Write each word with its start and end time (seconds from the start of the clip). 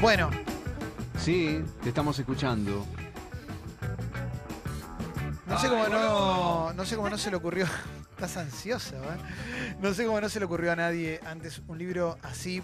Bueno, 0.00 0.30
Sí, 1.22 1.64
te 1.80 1.90
estamos 1.90 2.18
escuchando. 2.18 2.84
no 5.46 5.56
sé 5.60 5.68
cómo 5.68 5.86
no, 5.86 6.72
no 6.72 6.84
sé 6.84 6.96
cómo 6.96 7.08
no 7.08 7.16
se 7.16 7.30
le 7.30 7.36
ocurrió. 7.36 7.64
Estás 8.10 8.38
ansioso, 8.38 8.96
¿eh? 8.96 9.76
No 9.80 9.94
sé 9.94 10.04
cómo 10.04 10.20
no 10.20 10.28
se 10.28 10.40
le 10.40 10.46
ocurrió 10.46 10.72
a 10.72 10.76
nadie 10.76 11.20
antes 11.24 11.62
un 11.68 11.78
libro 11.78 12.18
así, 12.22 12.60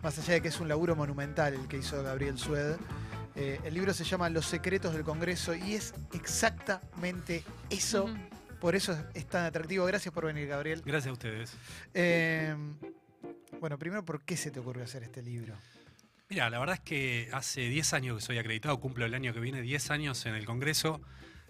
más 0.00 0.16
allá 0.20 0.34
de 0.34 0.42
que 0.42 0.48
es 0.48 0.60
un 0.60 0.68
laburo 0.68 0.94
monumental 0.94 1.54
el 1.54 1.66
que 1.66 1.78
hizo 1.78 2.00
Gabriel 2.04 2.38
Sued. 2.38 2.76
Eh, 3.34 3.60
el 3.64 3.74
libro 3.74 3.92
se 3.92 4.04
llama 4.04 4.30
Los 4.30 4.46
secretos 4.46 4.94
del 4.94 5.02
Congreso 5.02 5.52
y 5.56 5.74
es 5.74 5.92
exactamente 6.12 7.42
eso. 7.68 8.08
Por 8.60 8.74
eso 8.74 8.96
es 9.14 9.26
tan 9.26 9.44
atractivo. 9.46 9.86
Gracias 9.86 10.12
por 10.12 10.26
venir, 10.26 10.46
Gabriel. 10.46 10.82
Gracias 10.84 11.08
a 11.10 11.12
ustedes. 11.12 11.56
Eh, 11.94 12.54
bueno, 13.60 13.78
primero, 13.78 14.04
¿por 14.04 14.22
qué 14.22 14.36
se 14.36 14.50
te 14.50 14.60
ocurrió 14.60 14.84
hacer 14.84 15.02
este 15.02 15.22
libro? 15.22 15.54
Mira, 16.28 16.48
la 16.50 16.58
verdad 16.58 16.74
es 16.76 16.80
que 16.80 17.28
hace 17.32 17.62
10 17.62 17.92
años 17.94 18.16
que 18.18 18.22
soy 18.22 18.38
acreditado, 18.38 18.78
cumplo 18.78 19.04
el 19.04 19.14
año 19.14 19.32
que 19.32 19.40
viene 19.40 19.62
10 19.62 19.90
años 19.90 20.24
en 20.26 20.34
el 20.34 20.44
Congreso. 20.46 21.00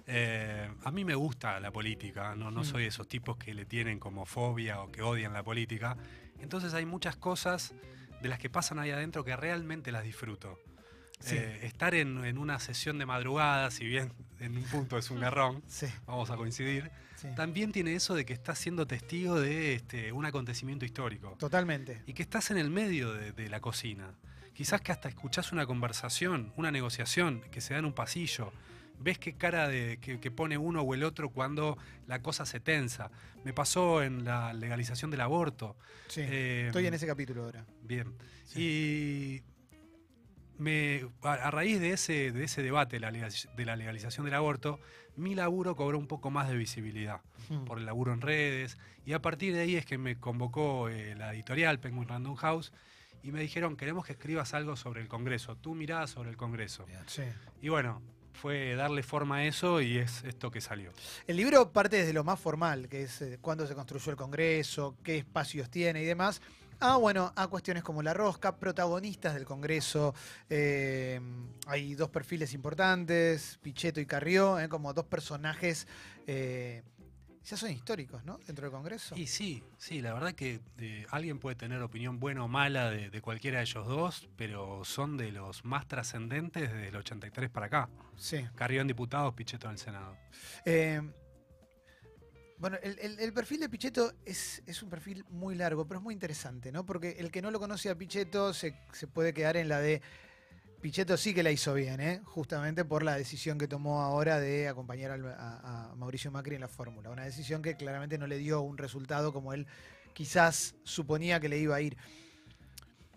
Eh, 0.06 0.68
a 0.84 0.91
mí 0.91 1.04
me 1.04 1.15
gusta 1.15 1.60
la 1.60 1.70
política, 1.70 2.34
no, 2.34 2.51
no 2.51 2.62
Mm. 2.62 2.65
soy 2.65 2.82
de 2.82 2.88
esos 2.88 3.06
tipos 3.06 3.37
que 3.37 3.52
le 3.54 3.65
tienen 3.66 3.98
como 3.98 4.24
fobia 4.24 4.80
o 4.80 4.90
que 4.90 5.02
odian 5.02 5.32
la 5.32 5.42
política. 5.42 5.96
Entonces 6.40 6.73
hay 6.74 6.87
muchas 6.87 7.16
cosas 7.16 7.74
de 8.23 8.29
las 8.29 8.38
que 8.38 8.48
pasan 8.51 8.79
ahí 8.79 8.90
adentro 8.90 9.23
que 9.24 9.37
realmente 9.37 9.92
las 9.92 10.02
disfruto. 10.04 10.59
Sí. 11.20 11.37
Eh, 11.37 11.60
estar 11.66 11.95
en, 11.95 12.24
en 12.24 12.38
una 12.38 12.59
sesión 12.59 12.98
de 12.98 13.06
madrugada, 13.06 13.70
si 13.70 13.84
bien 13.87 14.12
en 14.41 14.56
un 14.56 14.65
punto 14.65 14.97
es 14.98 15.10
un 15.10 15.20
garrón, 15.20 15.62
Sí, 15.69 15.87
vamos 16.06 16.30
a 16.30 16.37
coincidir, 16.37 16.91
sí. 17.16 17.29
también 17.37 17.73
tiene 17.73 17.95
eso 17.95 18.15
de 18.15 18.24
que 18.24 18.33
estás 18.33 18.59
siendo 18.59 18.87
testigo 18.87 19.38
de 19.38 19.74
este, 19.74 20.12
un 20.12 20.24
acontecimiento 20.24 20.84
histórico. 20.87 21.37
Totalmente. 21.38 22.02
y 22.07 22.15
que 22.15 22.23
estás 22.23 22.51
en 22.51 22.57
el 22.59 22.71
medio 22.71 23.12
de, 23.12 23.32
de 23.32 23.49
la 23.51 23.60
cocina. 23.60 24.15
Quizás 24.54 24.80
que 24.82 24.93
hasta 24.93 25.09
escuchás 25.09 25.52
una 25.52 25.65
conversación, 25.66 26.52
una 26.57 26.71
negociación 26.71 27.43
que 27.51 27.60
se 27.60 27.73
da 27.74 27.79
en 27.80 27.87
un 27.87 27.93
pasillo. 27.95 28.52
Ves 28.99 29.18
qué 29.18 29.34
cara 29.34 29.66
de, 29.68 29.99
que, 29.99 30.21
que 30.21 30.30
pone 30.30 30.59
uno 30.59 30.82
o 30.82 30.93
el 30.95 31.05
otro 31.05 31.30
cuando 31.30 31.79
la 32.07 32.21
cosa 32.21 32.45
se 32.45 32.60
tensa. 32.60 33.10
Me 33.45 33.55
pasó 33.55 34.02
en 34.02 34.24
la 34.27 34.52
legalización 34.52 35.10
del 35.10 35.23
aborto. 35.23 35.77
Sí. 36.09 36.21
Eh, 36.23 36.65
Estoy 36.66 36.87
en 36.87 36.93
ese 36.93 37.07
capítulo 37.07 37.45
ahora. 37.45 37.65
Bien. 37.82 38.12
Y 38.55 39.40
me, 40.60 41.06
a, 41.22 41.32
a 41.32 41.50
raíz 41.50 41.80
de 41.80 41.90
ese, 41.92 42.30
de 42.32 42.44
ese 42.44 42.62
debate 42.62 42.96
de 42.96 43.00
la, 43.00 43.10
legal- 43.10 43.32
de 43.56 43.64
la 43.64 43.74
legalización 43.76 44.24
del 44.26 44.34
aborto, 44.34 44.78
mi 45.16 45.34
laburo 45.34 45.74
cobró 45.74 45.98
un 45.98 46.06
poco 46.06 46.30
más 46.30 46.48
de 46.48 46.56
visibilidad 46.56 47.20
Mm. 47.48 47.64
por 47.64 47.78
el 47.78 47.86
laburo 47.86 48.12
en 48.12 48.20
redes. 48.20 48.78
Y 49.04 49.12
a 49.12 49.20
partir 49.20 49.52
de 49.54 49.62
ahí 49.62 49.74
es 49.74 49.84
que 49.84 49.98
me 49.98 50.16
convocó 50.20 50.88
eh, 50.88 51.16
la 51.16 51.34
editorial 51.34 51.80
Penguin 51.80 52.06
Random 52.06 52.36
House 52.36 52.72
y 53.24 53.32
me 53.32 53.40
dijeron, 53.40 53.76
queremos 53.76 54.06
que 54.06 54.12
escribas 54.12 54.54
algo 54.54 54.76
sobre 54.76 55.00
el 55.00 55.08
Congreso, 55.08 55.56
tu 55.56 55.74
mirada 55.74 56.06
sobre 56.06 56.30
el 56.30 56.36
Congreso. 56.36 56.86
Sí. 57.06 57.22
Y 57.60 57.68
bueno, 57.70 58.00
fue 58.34 58.76
darle 58.76 59.02
forma 59.02 59.36
a 59.38 59.44
eso 59.46 59.80
y 59.80 59.98
es 59.98 60.22
esto 60.24 60.50
que 60.52 60.60
salió. 60.60 60.92
El 61.26 61.36
libro 61.38 61.72
parte 61.72 61.96
desde 61.96 62.12
lo 62.12 62.22
más 62.22 62.38
formal, 62.38 62.88
que 62.88 63.02
es 63.02 63.20
eh, 63.20 63.38
cuándo 63.40 63.66
se 63.66 63.74
construyó 63.74 64.12
el 64.12 64.16
Congreso, 64.16 64.97
qué 65.03 65.16
espacios 65.19 65.69
tiene 65.70 66.03
y 66.03 66.06
demás. 66.06 66.41
Ah, 66.82 66.97
bueno, 66.97 67.32
a 67.36 67.47
cuestiones 67.48 67.82
como 67.82 68.03
la 68.03 68.14
rosca, 68.14 68.56
protagonistas 68.56 69.34
del 69.34 69.44
Congreso. 69.44 70.14
eh, 70.48 71.20
hay 71.66 71.94
dos 71.94 72.09
perfiles 72.10 72.54
importantes, 72.54 73.59
Pichetto 73.62 74.00
y 74.00 74.06
Carrió, 74.06 74.59
eh, 74.59 74.69
como 74.69 74.94
dos 74.94 75.04
personajes 75.04 75.87
eh, 76.26 76.82
ya 77.44 77.56
son 77.56 77.70
históricos, 77.70 78.25
¿no? 78.25 78.38
Dentro 78.47 78.64
del 78.64 78.72
Congreso. 78.72 79.14
Y 79.16 79.26
sí, 79.26 79.62
sí, 79.78 80.00
la 80.00 80.14
verdad 80.14 80.32
que 80.32 80.60
eh, 80.78 81.06
alguien 81.10 81.38
puede 81.38 81.56
tener 81.56 81.82
opinión 81.82 82.19
buena 82.19 82.44
o 82.44 82.48
mala 82.48 82.91
de, 82.91 83.10
de 83.10 83.20
cualquiera 83.20 83.59
de 83.59 83.65
ellos 83.65 83.87
dos, 83.87 84.28
pero 84.37 84.84
son 84.84 85.16
de 85.16 85.32
los 85.32 85.65
más 85.65 85.87
trascendentes 85.87 86.71
desde 86.72 86.88
el 86.88 86.97
83 86.97 87.50
para 87.50 87.66
acá. 87.66 87.88
Sí. 88.16 88.47
Carrió 88.55 88.81
en 88.81 88.87
diputados, 88.88 89.34
Pichetto 89.34 89.66
en 89.66 89.72
el 89.72 89.78
Senado. 89.78 90.16
Eh, 90.65 91.03
bueno, 92.60 92.76
el, 92.82 93.32
perfil 93.32 93.60
de 93.60 93.71
Pichetto 93.71 94.12
es, 94.26 94.62
un 94.82 94.91
perfil 94.91 95.25
muy 95.31 95.54
largo, 95.54 95.87
pero 95.88 95.98
es 95.98 96.04
muy 96.04 96.12
interesante, 96.12 96.71
¿no? 96.71 96.84
Porque 96.84 97.16
el 97.19 97.31
que 97.31 97.41
no 97.41 97.50
lo 97.50 97.59
conoce 97.59 97.88
a 97.88 97.94
Pichetto 97.94 98.53
se, 98.53 98.75
puede 99.12 99.32
quedar 99.32 99.56
en 99.56 99.69
la 99.69 99.81
de. 99.81 100.03
Pichetto 100.82 101.16
sí 101.16 101.34
que 101.34 101.43
la 101.43 101.50
hizo 101.50 101.75
bien, 101.75 102.00
¿eh? 102.00 102.20
justamente 102.25 102.84
por 102.84 103.03
la 103.03 103.15
decisión 103.15 103.59
que 103.59 103.69
tomó 103.69 104.03
ahora 104.03 104.41
de 104.41 104.69
acompañar 104.69 105.10
a 105.12 105.93
Mauricio 105.97 106.31
Macri 106.31 106.54
en 106.54 106.62
la 106.62 106.69
fórmula. 106.69 107.10
Una 107.10 107.25
decisión 107.25 107.60
que 107.60 107.76
claramente 107.76 108.16
no 108.16 108.26
le 108.26 108.38
dio 108.38 108.62
un 108.62 108.78
resultado 108.78 109.32
como 109.32 109.53
él 109.53 109.66
quizás 110.15 110.75
suponía 110.84 111.41
que 111.41 111.49
le 111.49 111.59
iba 111.59 111.76
a 111.76 111.81
ir. 111.81 111.97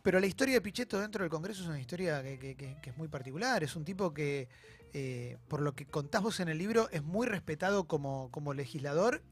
Pero 0.03 0.19
la 0.19 0.27
historia 0.27 0.55
de 0.55 0.61
Pichetto 0.61 0.99
dentro 0.99 1.23
del 1.23 1.29
Congreso 1.31 1.63
es 1.63 1.67
una 1.69 1.79
historia 1.79 2.21
que, 2.21 2.37
que- 2.37 2.55
que- 2.55 2.75
que 2.81 2.89
es 2.89 2.97
muy 2.97 3.07
particular. 3.07 3.63
Es 3.63 3.75
un 3.77 3.85
tipo 3.85 4.13
que, 4.13 4.49
eh, 4.93 5.37
por 5.47 5.61
lo 5.61 5.73
que 5.73 5.85
contás 5.85 6.21
vos 6.21 6.41
en 6.41 6.49
el 6.49 6.57
libro, 6.57 6.89
es 6.91 7.01
muy 7.03 7.25
respetado 7.25 7.85
como, 7.87 8.29
como 8.29 8.53
legislador 8.53 9.23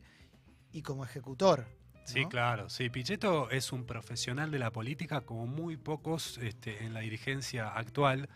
y 0.71 0.81
como 0.81 1.03
ejecutor. 1.03 1.65
Sí, 2.05 2.25
claro. 2.25 2.69
Sí, 2.69 2.89
Pichetto 2.89 3.51
es 3.51 3.71
un 3.73 3.85
profesional 3.85 4.49
de 4.49 4.59
la 4.59 4.71
política 4.71 5.21
como 5.21 5.45
muy 5.45 5.75
pocos 5.75 6.37
este, 6.39 6.83
en 6.85 6.93
la 6.93 7.01
dirigencia 7.01 7.67
actual, 7.69 8.29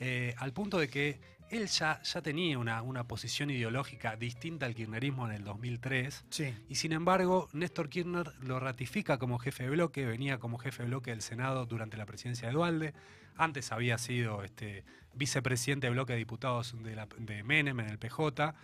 eh, 0.00 0.34
al 0.38 0.52
punto 0.54 0.78
de 0.78 0.88
que 0.88 1.20
él 1.56 1.66
ya, 1.68 2.00
ya 2.02 2.22
tenía 2.22 2.58
una, 2.58 2.82
una 2.82 3.04
posición 3.06 3.50
ideológica 3.50 4.16
distinta 4.16 4.66
al 4.66 4.74
kirchnerismo 4.74 5.26
en 5.26 5.32
el 5.34 5.44
2003. 5.44 6.24
Sí. 6.30 6.54
Y 6.68 6.74
sin 6.76 6.92
embargo, 6.92 7.48
Néstor 7.52 7.88
Kirchner 7.88 8.32
lo 8.42 8.60
ratifica 8.60 9.18
como 9.18 9.38
jefe 9.38 9.64
de 9.64 9.70
bloque, 9.70 10.04
venía 10.06 10.38
como 10.38 10.58
jefe 10.58 10.82
de 10.82 10.88
bloque 10.88 11.10
del 11.10 11.22
Senado 11.22 11.66
durante 11.66 11.96
la 11.96 12.06
presidencia 12.06 12.48
de 12.48 12.54
Dualde. 12.54 12.94
Antes 13.36 13.72
había 13.72 13.98
sido 13.98 14.42
este, 14.44 14.84
vicepresidente 15.14 15.86
de 15.86 15.92
bloque 15.92 16.12
de 16.12 16.18
diputados 16.20 16.74
de, 16.82 16.94
la- 16.94 17.08
de 17.18 17.42
Menem 17.42 17.80
en 17.80 17.88
el 17.88 17.98
PJ. 17.98 18.54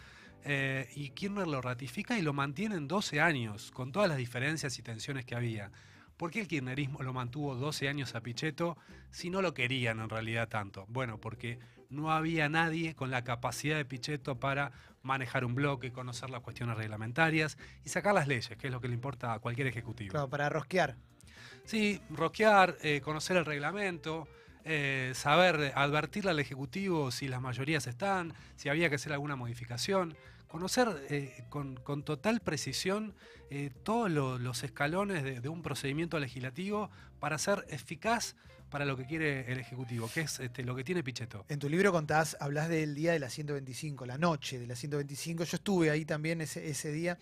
eh, 0.45 0.89
y 0.95 1.11
Kirchner 1.11 1.47
lo 1.47 1.61
ratifica 1.61 2.19
y 2.19 2.23
lo 2.23 2.33
mantiene 2.33 2.77
en 2.77 2.89
12 2.89 3.21
años, 3.21 3.71
con 3.73 3.93
todas 3.93 4.09
las 4.09 4.17
diferencias 4.19 4.79
y 4.79 4.83
tensiones 4.83 5.25
que 5.27 5.35
había. 5.35 5.71
¿Por 6.17 6.31
qué 6.31 6.41
el 6.41 6.49
kirchnerismo 6.49 7.03
lo 7.03 7.13
mantuvo 7.15 7.55
12 7.55 7.89
años 7.89 8.15
a 8.15 8.21
Pichetto 8.21 8.77
si 9.11 9.31
no 9.31 9.41
lo 9.43 9.55
querían 9.55 10.01
en 10.01 10.09
realidad 10.11 10.49
tanto? 10.49 10.85
Bueno, 10.89 11.19
porque 11.19 11.59
no 11.91 12.13
había 12.13 12.49
nadie 12.49 12.95
con 12.95 13.11
la 13.11 13.23
capacidad 13.25 13.77
de 13.77 13.85
Pichetto 13.85 14.39
para 14.39 14.73
manejar 15.03 15.45
un 15.45 15.55
bloque, 15.55 15.93
conocer 15.93 16.31
las 16.31 16.41
cuestiones 16.41 16.77
reglamentarias 16.77 17.59
y 17.85 17.89
sacar 17.89 18.15
las 18.15 18.29
leyes, 18.29 18.57
que 18.57 18.67
es 18.69 18.73
lo 18.73 18.81
que 18.81 18.89
le 18.89 18.95
importa 18.95 19.33
a 19.35 19.39
cualquier 19.39 19.67
ejecutivo. 19.67 20.13
Claro, 20.13 20.29
para 20.29 20.49
rosquear. 20.49 20.97
Sí, 21.65 22.01
rosquear, 22.11 22.77
eh, 22.83 23.01
conocer 23.01 23.37
el 23.37 23.45
reglamento, 23.45 24.29
eh, 24.65 25.13
saber 25.15 25.73
advertirle 25.75 26.31
al 26.31 26.39
Ejecutivo 26.39 27.11
si 27.11 27.29
las 27.29 27.41
mayorías 27.41 27.87
están, 27.87 28.35
si 28.57 28.69
había 28.69 28.89
que 28.89 28.97
hacer 28.97 29.13
alguna 29.13 29.37
modificación, 29.37 30.17
conocer 30.49 30.89
eh, 31.09 31.45
con, 31.49 31.77
con 31.77 32.03
total 32.03 32.41
precisión 32.41 33.15
eh, 33.51 33.71
todos 33.85 34.11
lo- 34.11 34.39
los 34.39 34.63
escalones 34.65 35.23
de, 35.23 35.41
de 35.41 35.49
un 35.49 35.63
procedimiento 35.63 36.19
legislativo 36.19 36.91
para 37.21 37.39
ser 37.39 37.65
eficaz 37.69 38.37
para 38.71 38.85
lo 38.85 38.97
que 38.97 39.05
quiere 39.05 39.51
el 39.51 39.59
Ejecutivo, 39.59 40.09
que 40.13 40.23
es 40.23 40.41
este, 40.41 40.63
lo 40.63 40.75
que 40.75 40.85
tiene 40.85 41.03
Pichetto. 41.03 41.45
En 41.49 41.59
tu 41.59 41.69
libro 41.69 41.93
contás, 41.93 42.37
hablas 42.41 42.69
del 42.69 42.95
día 42.95 43.13
de 43.13 43.19
la 43.19 43.29
125, 43.29 44.07
la 44.07 44.17
noche 44.17 44.59
de 44.59 44.67
la 44.67 44.77
125. 44.77 45.45
Yo 45.45 45.57
estuve 45.57 45.91
ahí 45.91 46.05
también 46.05 46.41
ese, 46.41 46.69
ese 46.69 46.93
día 46.93 47.19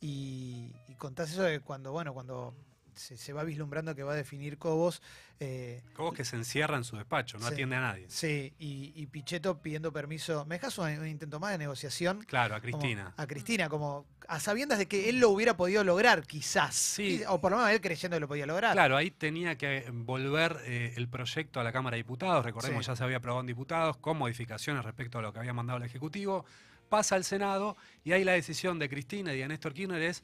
y, 0.00 0.72
y 0.88 0.94
contás 0.96 1.30
eso 1.32 1.42
de 1.42 1.60
cuando, 1.60 1.92
bueno, 1.92 2.12
cuando 2.12 2.54
se, 2.94 3.16
se 3.16 3.32
va 3.32 3.44
vislumbrando 3.44 3.94
que 3.94 4.02
va 4.02 4.12
a 4.12 4.16
definir 4.16 4.58
Cobos. 4.58 5.02
eh, 5.38 5.82
Como 5.94 6.12
que 6.12 6.24
se 6.24 6.36
encierra 6.36 6.76
en 6.76 6.84
su 6.84 6.96
despacho, 6.96 7.38
no 7.38 7.46
Sí. 7.46 7.52
atiende 7.54 7.76
a 7.76 7.80
nadie. 7.80 8.06
sí, 8.08 8.52
y, 8.58 8.92
y 8.94 9.06
Pichetto 9.06 9.58
pidiendo 9.62 9.92
permiso. 9.92 10.44
¿Me 10.44 10.56
dejas 10.56 10.76
un, 10.78 10.88
un 10.98 11.06
intento 11.06 11.40
más 11.40 11.52
de 11.52 11.58
negociación? 11.58 12.22
Claro, 12.26 12.54
a 12.54 12.60
Como- 12.60 12.78
Cristina. 12.78 13.14
a 13.16 13.26
Cristina, 13.26 13.68
como 13.68 14.04
a 14.28 14.38
sabiendas 14.38 14.78
de 14.78 14.86
que 14.86 15.08
él 15.08 15.18
lo 15.18 15.30
hubiera 15.30 15.56
podido 15.56 15.82
lograr, 15.82 16.26
quizás. 16.26 16.74
Sí. 16.74 17.22
O 17.28 17.40
por 17.40 17.50
lo 17.52 17.56
menos 17.58 17.72
él 17.72 17.80
creyendo 17.80 18.16
que 18.16 18.20
lo 18.20 18.28
podía 18.28 18.46
lograr. 18.46 18.72
Claro, 18.74 18.96
ahí 18.96 19.10
tenía 19.10 19.56
que 19.56 19.86
volver 19.92 20.58
eh, 20.66 20.92
el 20.96 21.08
proyecto 21.08 21.58
a 21.58 21.64
la 21.64 21.72
Cámara 21.72 21.96
de 21.96 22.02
Diputados. 22.02 22.44
Recordemos, 22.44 22.84
Sí. 22.84 22.90
ya 22.92 22.96
se 22.96 23.02
había 23.04 23.16
aprobado 23.16 23.40
en 23.40 23.46
diputados 23.46 23.96
con 23.96 24.18
modificaciones 24.18 24.84
respecto 24.84 25.18
a 25.18 25.22
lo 25.22 25.32
que 25.32 25.38
había 25.40 25.52
mandado 25.52 25.78
el 25.78 25.84
Ejecutivo. 25.84 26.44
Pasa 26.88 27.14
al 27.14 27.24
Senado 27.24 27.76
y 28.04 28.12
ahí 28.12 28.24
la 28.24 28.32
decisión 28.32 28.78
de 28.78 28.88
Cristina 28.88 29.32
y 29.32 29.38
de 29.38 29.48
Néstor 29.48 29.72
Kirchner 29.72 30.02
es 30.02 30.22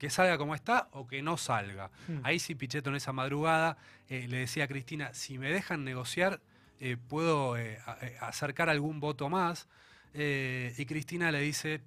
que 0.00 0.10
salga 0.10 0.36
como 0.38 0.54
está 0.56 0.88
o 0.92 1.06
que 1.06 1.20
no 1.22 1.36
salga. 1.36 1.90
Hmm. 2.08 2.20
Ahí 2.24 2.38
sí 2.40 2.54
Pichetto 2.56 2.88
en 2.90 2.96
esa 2.96 3.12
madrugada 3.12 3.76
eh, 4.08 4.26
le 4.28 4.38
decía 4.38 4.64
a 4.64 4.66
Cristina, 4.66 5.12
si 5.14 5.38
me 5.38 5.50
dejan 5.52 5.84
negociar, 5.84 6.40
eh, 6.80 6.96
puedo 6.96 7.56
eh, 7.58 7.78
a- 7.86 8.26
acercar 8.28 8.68
algún 8.70 8.98
voto 8.98 9.28
más. 9.28 9.68
Y 10.12 10.84
Cristina 10.86 11.30
le 11.30 11.40
dice, 11.40 11.80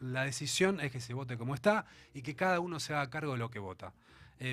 la 0.00 0.24
decisión 0.24 0.80
es 0.80 0.92
que 0.92 1.00
se 1.00 1.14
vote 1.14 1.38
como 1.38 1.54
está 1.54 1.86
y 2.12 2.20
que 2.20 2.34
cada 2.34 2.60
uno 2.60 2.78
se 2.78 2.92
haga 2.92 3.08
cargo 3.08 3.32
de 3.32 3.38
lo 3.38 3.48
que 3.50 3.58
vota. 3.58 3.94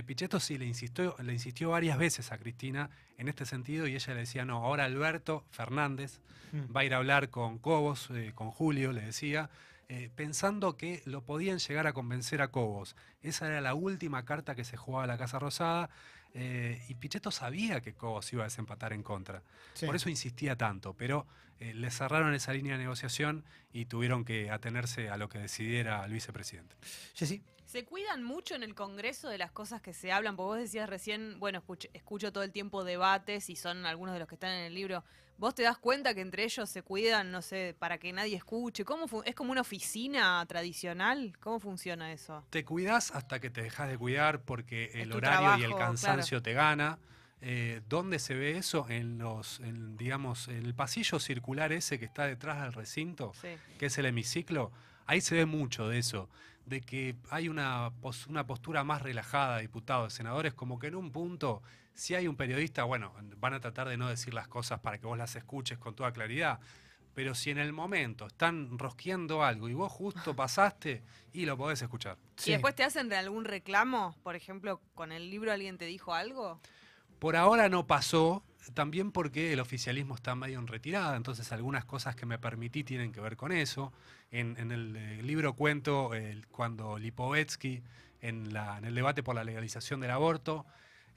Pichetto 0.05 0.39
sí 0.39 0.57
le 0.57 0.65
insistió, 0.65 1.17
le 1.21 1.33
insistió 1.33 1.71
varias 1.71 1.97
veces 1.97 2.31
a 2.31 2.37
Cristina 2.37 2.89
en 3.17 3.27
este 3.27 3.45
sentido 3.45 3.85
y 3.87 3.95
ella 3.95 4.13
le 4.13 4.21
decía, 4.21 4.45
no, 4.45 4.57
ahora 4.63 4.85
Alberto 4.85 5.43
Fernández 5.51 6.19
Mm. 6.53 6.75
va 6.75 6.81
a 6.81 6.83
ir 6.83 6.93
a 6.93 6.97
hablar 6.97 7.29
con 7.29 7.59
Cobos, 7.59 8.09
con 8.35 8.51
Julio, 8.51 8.91
le 8.91 8.99
decía, 9.01 9.49
eh, 9.93 10.09
pensando 10.15 10.77
que 10.77 11.01
lo 11.03 11.25
podían 11.25 11.59
llegar 11.59 11.85
a 11.85 11.91
convencer 11.91 12.41
a 12.41 12.49
Cobos. 12.49 12.95
Esa 13.23 13.47
era 13.47 13.59
la 13.59 13.73
última 13.73 14.23
carta 14.23 14.55
que 14.55 14.63
se 14.63 14.77
jugaba 14.77 15.03
a 15.03 15.07
la 15.07 15.17
Casa 15.17 15.37
Rosada. 15.37 15.89
eh, 16.33 16.81
y 16.87 16.95
Pichetto 16.95 17.29
sabía 17.29 17.81
que 17.81 17.93
Cobos 17.93 18.31
iba 18.31 18.43
a 18.43 18.45
desempatar 18.45 18.93
en 18.93 19.03
contra. 19.03 19.43
Sí. 19.73 19.85
Por 19.85 19.97
eso 19.97 20.09
insistía 20.09 20.55
tanto, 20.55 20.93
pero 20.93 21.27
eh, 21.61 21.75
le 21.75 21.91
cerraron 21.91 22.33
esa 22.33 22.53
línea 22.53 22.73
de 22.73 22.79
negociación 22.79 23.45
y 23.71 23.85
tuvieron 23.85 24.25
que 24.25 24.49
atenerse 24.49 25.09
a 25.09 25.17
lo 25.17 25.29
que 25.29 25.37
decidiera 25.37 26.03
el 26.03 26.11
vicepresidente. 26.11 26.75
Jessy, 27.13 27.43
¿Se 27.71 27.85
cuidan 27.85 28.21
mucho 28.21 28.55
en 28.55 28.63
el 28.63 28.75
Congreso 28.75 29.29
de 29.29 29.37
las 29.37 29.51
cosas 29.51 29.81
que 29.81 29.93
se 29.93 30.11
hablan? 30.11 30.35
Porque 30.35 30.47
vos 30.47 30.57
decías 30.57 30.89
recién, 30.89 31.39
bueno, 31.39 31.59
escucho, 31.59 31.87
escucho 31.93 32.33
todo 32.33 32.43
el 32.43 32.51
tiempo 32.51 32.83
debates 32.83 33.49
y 33.49 33.55
son 33.55 33.85
algunos 33.85 34.13
de 34.13 34.19
los 34.19 34.27
que 34.27 34.35
están 34.35 34.51
en 34.51 34.65
el 34.65 34.73
libro. 34.73 35.05
¿Vos 35.37 35.55
te 35.55 35.63
das 35.63 35.77
cuenta 35.77 36.13
que 36.13 36.19
entre 36.19 36.43
ellos 36.43 36.69
se 36.69 36.81
cuidan, 36.81 37.31
no 37.31 37.41
sé, 37.41 37.73
para 37.79 37.97
que 37.97 38.11
nadie 38.11 38.35
escuche? 38.35 38.83
¿Cómo 38.83 39.23
¿Es 39.23 39.35
como 39.35 39.51
una 39.53 39.61
oficina 39.61 40.45
tradicional? 40.47 41.37
¿Cómo 41.39 41.61
funciona 41.61 42.11
eso? 42.11 42.43
Te 42.49 42.65
cuidas 42.65 43.11
hasta 43.11 43.39
que 43.39 43.49
te 43.49 43.61
dejas 43.61 43.87
de 43.87 43.97
cuidar 43.97 44.41
porque 44.41 44.91
el 44.95 45.13
horario 45.13 45.57
y 45.57 45.71
el 45.71 45.77
cansancio 45.77 46.41
te 46.41 46.53
gana. 46.53 46.99
Eh, 47.41 47.81
¿Dónde 47.89 48.19
se 48.19 48.35
ve 48.35 48.57
eso? 48.57 48.85
En 48.89 49.17
los, 49.17 49.59
en, 49.61 49.97
digamos, 49.97 50.47
en 50.47 50.65
el 50.65 50.75
pasillo 50.75 51.19
circular 51.19 51.71
ese 51.71 51.97
que 51.97 52.05
está 52.05 52.25
detrás 52.27 52.61
del 52.61 52.73
recinto, 52.73 53.33
Sí. 53.41 53.49
que 53.79 53.87
es 53.87 53.97
el 53.97 54.05
hemiciclo. 54.05 54.71
Ahí 55.07 55.21
se 55.21 55.35
ve 55.35 55.45
mucho 55.45 55.89
de 55.89 55.97
eso, 55.97 56.29
de 56.65 56.81
que 56.81 57.15
hay 57.31 57.49
una, 57.49 57.89
pos- 58.01 58.27
una 58.27 58.45
postura 58.45 58.83
más 58.83 59.01
relajada 59.01 59.55
de 59.55 59.63
diputados, 59.63 60.13
de 60.13 60.17
senadores, 60.17 60.53
como 60.53 60.77
que 60.77 60.87
en 60.87 60.95
un 60.95 61.11
punto, 61.11 61.63
si 61.95 62.13
hay 62.13 62.27
un 62.27 62.35
periodista, 62.35 62.83
bueno, 62.83 63.13
van 63.37 63.55
a 63.55 63.59
tratar 63.59 63.89
de 63.89 63.97
no 63.97 64.07
decir 64.07 64.33
las 64.35 64.47
cosas 64.47 64.79
para 64.79 64.99
que 64.99 65.07
vos 65.07 65.17
las 65.17 65.35
escuches 65.35 65.79
con 65.79 65.95
toda 65.95 66.13
claridad. 66.13 66.59
Pero 67.13 67.35
si 67.35 67.49
en 67.49 67.57
el 67.57 67.73
momento 67.73 68.27
están 68.27 68.77
rosqueando 68.79 69.43
algo 69.43 69.67
y 69.67 69.73
vos 69.73 69.91
justo 69.91 70.33
pasaste 70.35 71.03
y 71.33 71.45
lo 71.45 71.57
podés 71.57 71.81
escuchar. 71.81 72.17
Sí. 72.37 72.51
¿Y 72.51 72.53
después 72.53 72.73
te 72.75 72.83
hacen 72.83 73.11
algún 73.11 73.43
reclamo? 73.45 74.15
Por 74.23 74.35
ejemplo, 74.35 74.79
con 74.93 75.11
el 75.11 75.29
libro 75.29 75.51
alguien 75.51 75.77
te 75.79 75.85
dijo 75.85 76.13
algo. 76.13 76.61
Por 77.21 77.35
ahora 77.35 77.69
no 77.69 77.85
pasó, 77.85 78.43
también 78.73 79.11
porque 79.11 79.53
el 79.53 79.59
oficialismo 79.59 80.15
está 80.15 80.33
medio 80.33 80.57
en 80.57 80.65
retirada, 80.65 81.15
entonces 81.15 81.51
algunas 81.51 81.85
cosas 81.85 82.15
que 82.15 82.25
me 82.25 82.39
permití 82.39 82.83
tienen 82.83 83.11
que 83.11 83.21
ver 83.21 83.37
con 83.37 83.51
eso. 83.51 83.93
En, 84.31 84.57
el 84.71 84.95
eh, 84.95 85.21
libro 85.21 85.53
cuento 85.53 86.09
cuando 86.49 86.97
Lipovetsky, 86.97 87.83
en, 88.21 88.57
en 88.57 88.85
el 88.85 88.95
debate 88.95 89.21
por 89.21 89.35
la 89.35 89.43
legalización 89.43 89.99
del 89.99 90.09
aborto, 90.09 90.65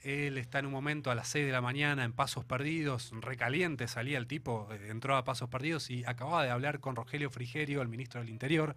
él 0.01 0.37
está 0.37 0.59
en 0.59 0.67
un 0.67 0.73
momento 0.73 1.09
a 1.09 1.15
las 1.15 1.27
6 1.29 1.47
de 1.47 1.51
la 1.51 1.61
mañana 1.61 2.03
en 2.03 2.13
Pasos 2.13 2.45
Perdidos, 2.45 3.11
recaliente 3.21 3.87
salía 3.87 4.19
el 4.19 4.27
tipo, 4.27 4.67
eh, 4.71 4.89
entró 4.91 5.17
a 5.17 5.23
Pasos 5.23 5.49
Perdidos 5.49 5.89
y 5.89 6.05
acababa 6.05 6.43
de 6.43 6.51
hablar 6.51 6.81
con 6.81 6.95
Rogelio 6.95 7.31
Frigerio, 7.31 7.81
el 7.81 7.87
ministro 7.87 8.21
del 8.21 8.29
Interior, 8.29 8.75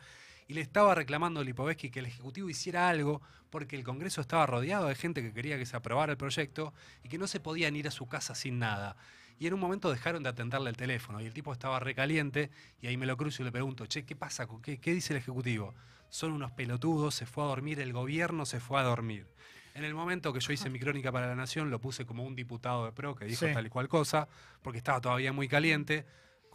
y 0.49 0.55
le 0.55 0.63
estaba 0.63 0.95
reclamando 0.95 1.41
a 1.41 1.45
Lipovetsky 1.45 1.91
que 1.91 2.01
el 2.01 2.07
Ejecutivo 2.07 2.49
hiciera 2.49 2.89
algo 2.89 3.21
porque 3.51 3.77
el 3.77 3.85
Congreso 3.85 4.23
estaba 4.23 4.47
rodeado 4.47 4.87
de 4.89 4.95
gente 4.95 5.23
que 5.23 5.33
quería 5.33 5.59
que 5.59 5.67
se 5.67 5.77
aprobara 5.77 6.11
el 6.13 6.19
proyecto 6.19 6.73
y 7.05 7.09
que 7.09 7.19
no 7.19 7.27
se 7.27 7.39
podían 7.39 7.77
ir 7.77 7.87
a 7.87 7.91
su 7.91 8.09
casa 8.09 8.35
sin 8.35 8.59
nada. 8.59 8.97
Y 9.39 9.47
en 9.47 9.55
un 9.55 9.61
momento 9.61 9.91
dejaron 9.91 10.23
de 10.23 10.31
atenderle 10.31 10.71
el 10.71 10.77
teléfono 10.77 11.21
y 11.21 11.27
el 11.27 11.35
tipo 11.35 11.53
estaba 11.53 11.79
recaliente 11.79 12.51
y 12.81 12.87
ahí 12.87 12.97
me 12.97 13.07
lo 13.07 13.17
cruzo 13.17 13.43
y 13.43 13.45
le 13.45 13.53
pregunto, 13.53 13.87
che, 13.87 14.05
¿qué 14.05 14.17
pasa? 14.17 14.47
¿Con 14.47 14.63
¿Qué, 14.63 14.79
qué 14.79 14.93
dice 14.95 15.13
el 15.13 15.19
Ejecutivo? 15.19 15.75
Son 16.09 16.33
unos 16.33 16.51
pelotudos, 16.53 17.15
se 17.15 17.27
fue 17.27 17.45
a 17.45 17.47
dormir, 17.49 17.79
el 17.79 17.93
gobierno 17.93 18.47
se 18.47 18.59
fue 18.59 18.81
a 18.81 18.83
dormir. 18.83 19.27
En 19.75 19.85
el 19.85 19.95
momento 19.95 20.33
que 20.33 20.41
yo 20.41 20.53
hice 20.53 20.71
mi 20.71 20.81
crónica 20.81 21.13
para 21.13 21.29
la 21.29 21.37
Nación, 21.37 21.71
lo 21.71 21.79
puse 21.79 22.07
como 22.07 22.25
un 22.25 22.35
diputado 22.35 22.87
de 22.87 22.93
PRO 22.93 23.15
que 23.15 23.27
dijo 23.27 23.47
Sí. 23.47 23.53
tal 23.53 23.67
y 23.67 23.69
cual 23.69 23.87
cosa, 23.87 24.27
porque 24.63 24.79
estaba 24.79 25.01
todavía 25.01 25.33
muy 25.33 25.47
caliente. 25.47 26.05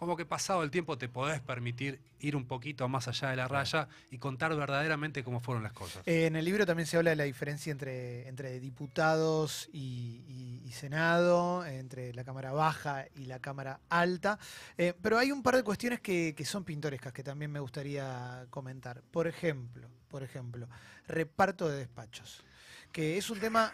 Como 0.04 0.18
que 0.18 0.26
pasado 0.26 0.64
el 0.64 0.70
tiempo 0.70 0.98
te 0.98 1.08
podés 1.08 1.40
permitir 1.40 2.02
ir 2.20 2.36
un 2.36 2.46
poquito 2.46 2.90
más 2.90 3.08
allá 3.08 3.30
de 3.30 3.38
la 3.38 3.48
raya 3.48 3.88
y 4.12 4.18
contar 4.18 4.54
verdaderamente 4.54 5.24
cómo 5.24 5.40
fueron 5.40 5.64
las 5.64 5.72
cosas. 5.72 6.06
Eh, 6.06 6.26
en 6.26 6.36
el 6.36 6.44
libro 6.44 6.66
también 6.66 6.88
se 6.88 6.98
habla 6.98 7.12
de 7.12 7.16
la 7.16 7.24
diferencia 7.24 7.72
entre, 7.72 8.28
entre 8.28 8.60
diputados 8.60 9.70
y, 9.72 10.22
y- 10.28 10.62
y 10.68 10.72
Senado, 10.74 11.66
entre 11.66 12.14
la 12.14 12.26
Cámara 12.26 12.52
Baja 12.52 13.06
y 13.16 13.28
la 13.28 13.40
Cámara 13.40 13.80
Alta. 13.88 14.38
Eh, 14.78 14.94
pero 15.02 15.18
hay 15.18 15.32
un 15.32 15.42
par 15.42 15.56
de 15.56 15.64
cuestiones 15.64 16.02
que, 16.02 16.34
que 16.36 16.44
son 16.44 16.66
pintorescas 16.66 17.14
que 17.14 17.24
también 17.24 17.50
me 17.50 17.62
gustaría 17.62 18.46
comentar. 18.50 19.04
Por 19.10 19.28
ejemplo, 19.28 19.88
por 20.10 20.22
ejemplo, 20.22 20.68
reparto 21.08 21.70
de 21.70 21.78
despachos. 21.78 22.44
Que 22.94 23.18
es 23.18 23.30
un 23.30 23.40
tema, 23.40 23.74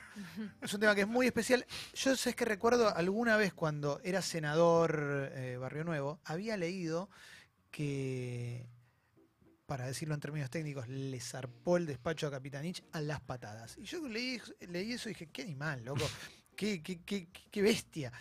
es 0.61 0.73
un 0.73 0.79
tema 0.79 0.95
que 0.95 1.01
es 1.01 1.07
muy 1.07 1.27
especial. 1.27 1.63
Yo 1.93 2.15
sé 2.15 2.33
que 2.33 2.45
recuerdo 2.45 2.95
alguna 2.95 3.37
vez 3.37 3.53
cuando 3.53 3.99
era 4.03 4.23
senador 4.23 5.29
eh, 5.33 5.57
Barrio 5.57 5.83
Nuevo, 5.83 6.19
había 6.23 6.57
leído 6.57 7.09
que 7.69 8.67
para 9.69 9.85
decirlo 9.85 10.15
en 10.15 10.19
términos 10.19 10.49
técnicos, 10.49 10.87
le 10.87 11.19
zarpó 11.19 11.77
el 11.77 11.85
despacho 11.85 12.25
a 12.25 12.31
Capitanich 12.31 12.83
a 12.91 13.01
las 13.01 13.21
patadas. 13.21 13.77
Y 13.77 13.83
yo 13.83 14.07
leí, 14.07 14.41
leí 14.61 14.93
eso 14.93 15.09
y 15.09 15.13
dije, 15.13 15.27
qué 15.27 15.43
animal, 15.43 15.85
loco, 15.85 16.09
qué, 16.55 16.81
qué, 16.81 17.03
qué, 17.03 17.27
qué 17.51 17.61
bestia. 17.61 18.11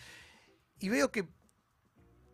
Y 0.79 0.91
veo 0.91 1.11
que 1.11 1.27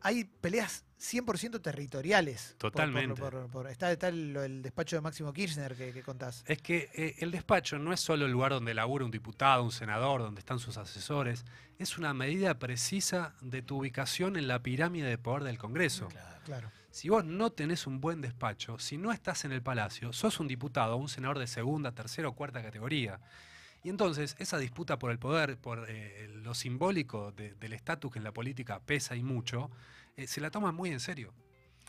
hay 0.04 0.22
peleas 0.24 0.84
100% 1.00 1.60
territoriales. 1.60 2.54
por- 2.58 2.70
Totalmente. 2.70 3.20
por- 3.20 3.48
por- 3.50 3.68
está 3.68 3.90
está 3.90 4.08
el, 4.08 4.36
el 4.36 4.62
despacho 4.62 4.94
de 4.96 5.02
Máximo 5.02 5.32
Kirchner 5.32 5.74
que, 5.74 5.92
que 5.92 6.02
contás. 6.02 6.44
Es 6.46 6.62
que 6.62 6.88
eh, 6.94 7.16
el 7.18 7.30
despacho 7.30 7.78
no 7.78 7.92
es 7.92 8.00
solo 8.00 8.26
el 8.26 8.32
lugar 8.32 8.52
donde 8.52 8.72
labura 8.74 9.04
un 9.04 9.10
diputado, 9.10 9.62
un 9.64 9.72
senador, 9.72 10.20
donde 10.22 10.38
están 10.40 10.58
sus 10.60 10.76
asesores, 10.76 11.44
es 11.78 11.98
una 11.98 12.14
medida 12.14 12.58
precisa 12.58 13.34
de 13.40 13.62
tu 13.62 13.78
ubicación 13.78 14.36
en 14.36 14.46
la 14.46 14.62
pirámide 14.62 15.08
de 15.08 15.18
poder 15.18 15.42
del 15.44 15.58
Congreso. 15.58 16.08
Claro. 16.44 16.70
Si 16.90 17.08
vos 17.08 17.24
no 17.24 17.50
tenés 17.50 17.88
un 17.88 18.00
buen 18.00 18.20
despacho, 18.20 18.78
si 18.78 18.96
no 18.98 19.10
estás 19.10 19.44
en 19.44 19.50
el 19.52 19.62
Palacio, 19.62 20.12
sos 20.12 20.38
un 20.38 20.46
diputado 20.46 20.96
un 20.96 21.08
senador 21.08 21.40
de 21.40 21.48
segunda, 21.48 21.90
tercera 21.92 22.28
o 22.28 22.34
cuarta 22.34 22.62
categoría. 22.62 23.18
Y 23.84 23.90
entonces 23.90 24.34
esa 24.38 24.58
disputa 24.58 24.98
por 24.98 25.10
el 25.12 25.18
poder, 25.18 25.56
por 25.58 25.84
eh, 25.88 26.26
lo 26.42 26.54
simbólico 26.54 27.30
de- 27.32 27.54
del 27.54 27.74
estatus 27.74 28.10
que 28.12 28.18
en 28.18 28.24
la 28.24 28.32
política 28.32 28.80
pesa 28.80 29.14
y 29.14 29.22
mucho, 29.22 29.70
eh, 30.16 30.26
se 30.26 30.40
la 30.40 30.50
toman 30.50 30.74
muy 30.74 30.90
en 30.90 30.98
serio. 31.00 31.32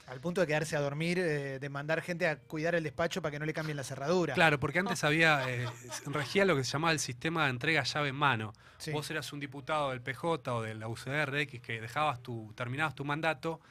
Al 0.07 0.19
punto 0.19 0.41
de 0.41 0.45
quedarse 0.45 0.75
a 0.75 0.81
dormir, 0.81 1.17
eh, 1.17 1.57
de 1.57 1.69
mandar 1.69 1.99
gente 2.01 2.27
a 2.27 2.37
cuidar 2.37 2.75
el 2.75 2.83
despacho 2.83 3.23
para 3.23 3.31
que 3.31 3.39
no 3.39 3.45
le 3.45 3.53
cambien 3.53 3.75
la 3.77 3.83
cerradura. 3.83 4.35
Claro, 4.35 4.59
porque 4.59 4.77
antes 4.79 5.03
había, 5.03 5.49
eh, 5.49 5.67
regía 6.05 6.45
lo 6.45 6.55
que 6.55 6.63
se 6.63 6.71
llamaba 6.73 6.91
el 6.91 6.99
sistema 6.99 7.45
de 7.45 7.49
entrega 7.51 7.81
llave 7.83 8.09
en 8.09 8.15
mano. 8.15 8.53
Sí. 8.77 8.91
Vos 8.91 9.09
eras 9.09 9.33
un 9.33 9.39
diputado 9.39 9.89
del 9.91 10.01
PJ 10.01 10.53
o 10.53 10.61
de 10.61 10.75
la 10.75 10.87
UCR 10.89 11.39
X 11.41 11.59
que 11.61 11.81
dejabas 11.81 12.21
tu, 12.21 12.53
terminabas 12.55 12.93
tu 12.93 13.03
mandato 13.05 13.61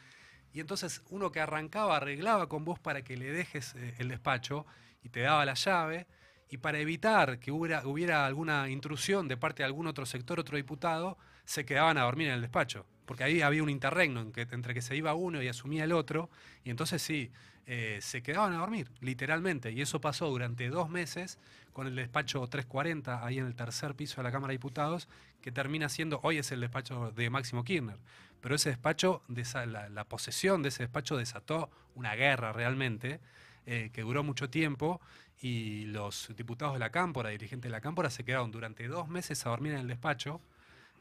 y 0.52 0.60
entonces 0.60 1.02
uno 1.10 1.30
que 1.30 1.40
arrancaba 1.40 1.98
arreglaba 1.98 2.48
con 2.48 2.64
vos 2.64 2.80
para 2.80 3.02
que 3.02 3.16
le 3.16 3.30
dejes 3.30 3.74
eh, 3.76 3.94
el 3.98 4.08
despacho 4.08 4.66
y 5.02 5.10
te 5.10 5.20
daba 5.20 5.44
la 5.44 5.54
llave 5.54 6.06
y 6.50 6.58
para 6.58 6.78
evitar 6.78 7.38
que 7.38 7.50
hubiera, 7.50 7.86
hubiera 7.86 8.26
alguna 8.26 8.68
intrusión 8.68 9.28
de 9.28 9.36
parte 9.36 9.62
de 9.62 9.66
algún 9.66 9.86
otro 9.86 10.06
sector, 10.06 10.38
otro 10.38 10.56
diputado, 10.56 11.18
se 11.44 11.64
quedaban 11.64 11.98
a 11.98 12.02
dormir 12.02 12.28
en 12.28 12.34
el 12.34 12.40
despacho. 12.40 12.86
Porque 13.06 13.24
ahí 13.24 13.42
había 13.42 13.62
un 13.62 13.70
interregno 13.70 14.20
en 14.20 14.32
que, 14.32 14.42
entre 14.50 14.72
que 14.72 14.82
se 14.82 14.96
iba 14.96 15.14
uno 15.14 15.42
y 15.42 15.48
asumía 15.48 15.84
el 15.84 15.92
otro, 15.92 16.30
y 16.64 16.70
entonces 16.70 17.02
sí, 17.02 17.30
eh, 17.66 17.98
se 18.00 18.22
quedaban 18.22 18.52
a 18.54 18.58
dormir, 18.58 18.90
literalmente. 19.00 19.72
Y 19.72 19.80
eso 19.80 20.00
pasó 20.00 20.28
durante 20.28 20.68
dos 20.68 20.88
meses 20.88 21.38
con 21.72 21.86
el 21.86 21.96
despacho 21.96 22.46
340, 22.46 23.24
ahí 23.24 23.38
en 23.38 23.46
el 23.46 23.54
tercer 23.54 23.94
piso 23.94 24.16
de 24.16 24.24
la 24.24 24.32
Cámara 24.32 24.52
de 24.52 24.58
Diputados, 24.58 25.08
que 25.42 25.52
termina 25.52 25.88
siendo, 25.88 26.20
hoy 26.22 26.38
es 26.38 26.50
el 26.52 26.60
despacho 26.60 27.10
de 27.12 27.30
Máximo 27.30 27.64
Kirchner. 27.64 27.98
Pero 28.40 28.54
ese 28.54 28.70
despacho, 28.70 29.22
la 29.28 30.04
posesión 30.04 30.62
de 30.62 30.68
ese 30.68 30.82
despacho 30.82 31.16
desató 31.16 31.70
una 31.94 32.14
guerra 32.14 32.52
realmente, 32.52 33.20
eh, 33.66 33.90
que 33.92 34.02
duró 34.02 34.22
mucho 34.22 34.50
tiempo, 34.50 35.00
y 35.40 35.86
los 35.86 36.32
diputados 36.36 36.74
de 36.74 36.80
la 36.80 36.90
Cámpora, 36.90 37.30
dirigentes 37.30 37.68
de 37.68 37.72
la 37.72 37.80
Cámpora, 37.80 38.10
se 38.10 38.24
quedaron 38.24 38.50
durante 38.50 38.86
dos 38.88 39.08
meses 39.08 39.44
a 39.44 39.50
dormir 39.50 39.72
en 39.72 39.80
el 39.80 39.88
despacho, 39.88 40.40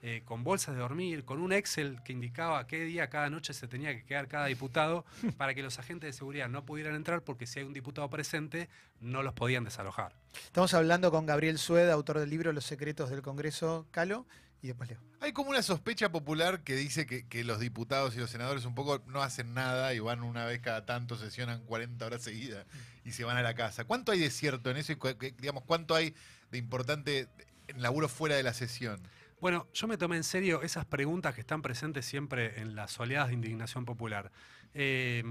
eh, 0.05 0.21
con 0.25 0.43
bolsas 0.43 0.75
de 0.75 0.81
dormir, 0.81 1.23
con 1.23 1.39
un 1.39 1.53
Excel 1.53 2.03
que 2.03 2.11
indicaba 2.11 2.67
qué 2.67 2.83
día, 2.83 3.09
cada 3.09 3.29
noche 3.29 3.53
se 3.53 3.69
tenía 3.69 3.95
que 3.95 4.03
quedar 4.03 4.27
cada 4.27 4.47
diputado, 4.47 5.05
para 5.37 5.53
que 5.53 5.63
los 5.63 5.79
agentes 5.79 6.09
de 6.09 6.13
seguridad 6.13 6.49
no 6.49 6.65
pudieran 6.65 6.95
entrar, 6.95 7.21
porque 7.21 7.47
si 7.47 7.59
hay 7.59 7.65
un 7.65 7.73
diputado 7.73 8.09
presente, 8.09 8.67
no 8.99 9.23
los 9.23 9.33
podían 9.33 9.63
desalojar. 9.63 10.13
Estamos 10.43 10.73
hablando 10.73 11.09
con 11.09 11.25
Gabriel 11.25 11.57
Sueda, 11.57 11.93
autor 11.93 12.19
del 12.19 12.29
libro 12.29 12.51
Los 12.51 12.65
secretos 12.65 13.09
del 13.11 13.21
Congreso, 13.21 13.87
Calo, 13.91 14.25
y 14.63 14.67
después 14.67 14.89
Leo. 14.89 14.99
Hay 15.19 15.33
como 15.33 15.49
una 15.49 15.61
sospecha 15.61 16.09
popular 16.11 16.63
que 16.63 16.75
dice 16.75 17.05
que, 17.05 17.27
que 17.27 17.43
los 17.43 17.59
diputados 17.59 18.15
y 18.15 18.19
los 18.19 18.29
senadores 18.29 18.65
un 18.65 18.73
poco 18.73 19.03
no 19.07 19.21
hacen 19.21 19.53
nada 19.53 19.93
y 19.93 19.99
van 19.99 20.23
una 20.23 20.45
vez 20.45 20.61
cada 20.61 20.85
tanto, 20.85 21.17
sesionan 21.17 21.63
40 21.65 22.03
horas 22.05 22.23
seguidas 22.23 22.65
y 23.03 23.11
se 23.11 23.25
van 23.25 23.35
a 23.35 23.41
la 23.41 23.53
casa. 23.53 23.83
¿Cuánto 23.83 24.13
hay 24.13 24.19
de 24.19 24.29
cierto 24.31 24.71
en 24.71 24.77
eso 24.77 24.93
y 24.93 24.97
digamos 25.37 25.63
cuánto 25.65 25.95
hay 25.95 26.15
de 26.49 26.57
importante 26.57 27.27
en 27.67 27.81
laburo 27.81 28.07
fuera 28.07 28.37
de 28.37 28.43
la 28.43 28.53
sesión? 28.53 29.01
Bueno, 29.41 29.67
yo 29.73 29.87
me 29.87 29.97
tomé 29.97 30.15
en 30.15 30.23
serio 30.23 30.61
esas 30.61 30.85
preguntas 30.85 31.35
que 31.35 31.41
están 31.41 31.61
presentes 31.61 32.05
siempre 32.05 32.61
en 32.61 32.75
las 32.75 32.97
oleadas 32.97 33.27
de 33.27 33.33
indignación 33.33 33.83
popular. 33.83 34.31
Eh, 34.73 35.21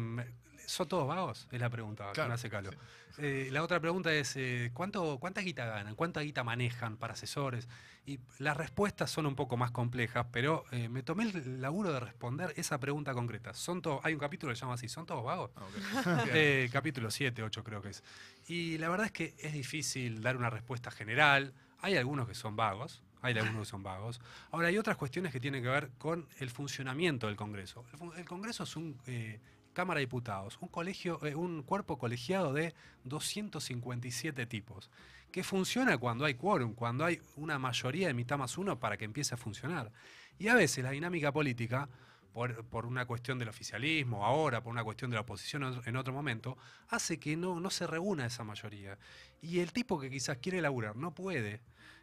¿Son 0.66 0.88
todos 0.88 1.06
vagos? 1.06 1.48
Es 1.50 1.60
la 1.60 1.70
pregunta 1.70 2.10
Claro, 2.12 2.34
hace 2.34 2.50
Calo. 2.50 2.70
sí. 2.70 2.76
Eh, 3.18 3.48
la 3.52 3.62
otra 3.62 3.78
pregunta 3.78 4.12
es, 4.12 4.36
eh, 4.36 4.70
¿cuánto, 4.72 5.18
¿cuánta 5.18 5.42
guita 5.42 5.66
ganan? 5.66 5.94
¿Cuánta 5.94 6.20
guita 6.20 6.44
manejan 6.44 6.96
para 6.96 7.12
asesores? 7.12 7.68
Y 8.06 8.18
las 8.38 8.56
respuestas 8.56 9.10
son 9.10 9.26
un 9.26 9.36
poco 9.36 9.56
más 9.56 9.70
complejas, 9.70 10.26
pero 10.32 10.64
eh, 10.72 10.88
me 10.88 11.02
tomé 11.02 11.24
el 11.24 11.60
laburo 11.60 11.92
de 11.92 12.00
responder 12.00 12.52
esa 12.56 12.80
pregunta 12.80 13.12
concreta. 13.12 13.54
¿Son 13.54 13.82
todos, 13.82 14.00
hay 14.04 14.14
un 14.14 14.20
capítulo 14.20 14.52
que 14.52 14.56
se 14.56 14.62
llama 14.62 14.74
así, 14.74 14.88
¿son 14.88 15.06
todos 15.06 15.24
vagos? 15.24 15.50
Ah, 15.56 16.24
capítulo 16.72 17.10
7, 17.10 17.42
8 17.42 17.64
creo 17.64 17.82
que 17.82 17.90
es. 17.90 18.02
Y 18.48 18.78
la 18.78 18.88
verdad 18.88 19.06
es 19.06 19.12
que 19.12 19.34
es 19.38 19.52
difícil 19.52 20.22
dar 20.22 20.36
una 20.36 20.50
respuesta 20.50 20.90
general. 20.90 21.52
Hay 21.80 21.96
algunos 21.96 22.26
que 22.26 22.34
son 22.34 22.56
vagos, 22.56 23.02
hay 23.20 23.38
algunos 23.38 23.66
que 23.66 23.70
son 23.70 23.82
vagos. 23.82 24.20
Ahora, 24.50 24.68
hay 24.68 24.78
otras 24.78 24.96
cuestiones 24.96 25.32
que 25.32 25.40
tienen 25.40 25.62
que 25.62 25.68
ver 25.68 25.90
con 25.98 26.26
el 26.38 26.50
funcionamiento 26.50 27.28
del 27.28 27.36
Congreso. 27.36 27.84
El, 28.16 28.24
Congreso 28.24 28.64
es 28.64 28.76
un 28.76 28.98
eh, 29.06 29.38
Cámara 29.72 29.98
de 29.98 30.06
Diputados, 30.06 30.58
un 30.60 30.68
colegio, 30.68 31.24
eh, 31.24 31.34
un 31.34 31.62
cuerpo 31.62 31.98
colegiado 31.98 32.52
de 32.52 32.74
257 33.04 34.46
tipos, 34.46 34.90
que 35.30 35.42
funciona 35.44 35.96
cuando 35.98 36.24
hay 36.24 36.34
quórum, 36.34 36.74
cuando 36.74 37.04
hay 37.04 37.20
una 37.36 37.58
mayoría 37.58 38.08
de 38.08 38.14
mitad 38.14 38.38
más 38.38 38.58
uno 38.58 38.78
para 38.78 38.96
que 38.96 39.04
empiece 39.04 39.34
a 39.34 39.38
funcionar. 39.38 39.90
Y 40.38 40.48
a 40.48 40.54
veces 40.54 40.84
la 40.84 40.90
dinámica 40.90 41.32
política 41.32 41.88
por, 42.32 42.86
una 42.86 43.04
cuestión 43.06 43.38
del 43.38 43.48
oficialismo, 43.48 44.24
ahora 44.24 44.62
por 44.62 44.72
una 44.72 44.84
cuestión 44.84 45.10
de 45.10 45.16
la 45.16 45.20
oposición 45.20 45.62
en 45.64 45.68
otro- 45.70 45.82
en 45.86 45.96
otro 45.96 46.12
momento, 46.12 46.56
hace 46.88 47.18
que 47.18 47.36
no, 47.36 47.60
no 47.60 47.70
se 47.70 47.86
reúna 47.86 48.26
esa 48.26 48.42
mayoría. 48.44 48.98
Y 49.42 49.60
el 49.60 49.72
tipo 49.72 50.00
que 50.00 50.10
quizás 50.10 50.38
quiere 50.38 50.62
laburar 50.62 50.96
no 50.96 51.14
puede. 51.14 51.60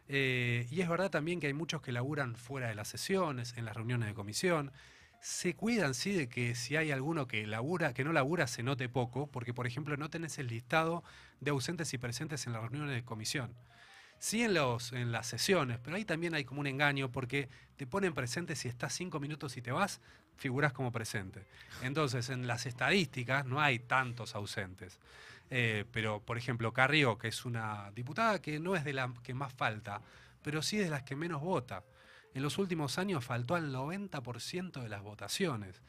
Eh, 0.08 0.66
y 0.70 0.80
es 0.80 0.88
verdad 0.88 1.10
también 1.10 1.40
que 1.40 1.46
hay 1.48 1.52
muchos 1.54 1.82
que 1.82 1.92
laburan 1.92 2.36
fuera 2.36 2.68
de 2.68 2.74
las 2.74 2.88
sesiones, 2.88 3.54
en 3.56 3.64
las 3.64 3.76
reuniones 3.76 4.08
de 4.08 4.14
comisión. 4.14 4.72
Se 5.20 5.54
cuidan, 5.54 5.92
sí, 5.92 6.12
de 6.12 6.28
que 6.30 6.54
si 6.54 6.76
hay 6.76 6.90
alguno 6.90 7.26
que 7.26 7.46
labura, 7.46 7.92
que 7.92 8.04
no 8.04 8.12
labura, 8.12 8.46
se 8.46 8.62
note 8.62 8.88
poco, 8.88 9.26
porque, 9.26 9.52
por 9.52 9.66
ejemplo, 9.66 9.96
no 9.98 10.08
tenés 10.08 10.38
el 10.38 10.46
listado 10.46 11.04
de 11.40 11.50
ausentes 11.50 11.92
y 11.92 11.98
presentes 11.98 12.46
en 12.46 12.54
las 12.54 12.62
reuniones 12.62 12.94
de 12.94 13.04
comisión. 13.04 13.54
Sí 14.18 14.42
en, 14.42 14.54
los, 14.54 14.92
en 14.92 15.12
las 15.12 15.26
sesiones, 15.26 15.78
pero 15.82 15.96
ahí 15.96 16.04
también 16.06 16.34
hay 16.34 16.44
como 16.44 16.60
un 16.60 16.66
engaño 16.66 17.10
porque 17.10 17.48
te 17.76 17.86
ponen 17.86 18.14
presente 18.14 18.56
si 18.56 18.68
estás 18.68 18.94
cinco 18.94 19.20
minutos 19.20 19.56
y 19.58 19.62
te 19.62 19.72
vas, 19.72 20.00
figurás 20.36 20.72
como 20.72 20.90
presente. 20.90 21.44
Entonces, 21.82 22.30
en 22.30 22.46
las 22.46 22.64
estadísticas 22.64 23.44
no 23.44 23.60
hay 23.60 23.78
tantos 23.78 24.34
ausentes. 24.34 24.98
Eh, 25.50 25.84
pero, 25.92 26.20
por 26.20 26.38
ejemplo, 26.38 26.72
Carrió, 26.72 27.18
que 27.18 27.28
es 27.28 27.44
una 27.44 27.90
diputada 27.94 28.40
que 28.40 28.58
no 28.58 28.74
es 28.74 28.84
de 28.84 28.94
la 28.94 29.12
que 29.22 29.34
más 29.34 29.52
falta, 29.52 30.00
pero 30.42 30.62
sí 30.62 30.78
de 30.78 30.88
las 30.88 31.02
que 31.02 31.14
menos 31.14 31.42
vota. 31.42 31.82
En 32.34 32.42
los 32.42 32.58
últimos 32.58 32.98
años 32.98 33.24
faltó 33.24 33.54
al 33.54 33.72
90% 33.72 34.82
de 34.82 34.88
las 34.88 35.02
votaciones. 35.02 35.82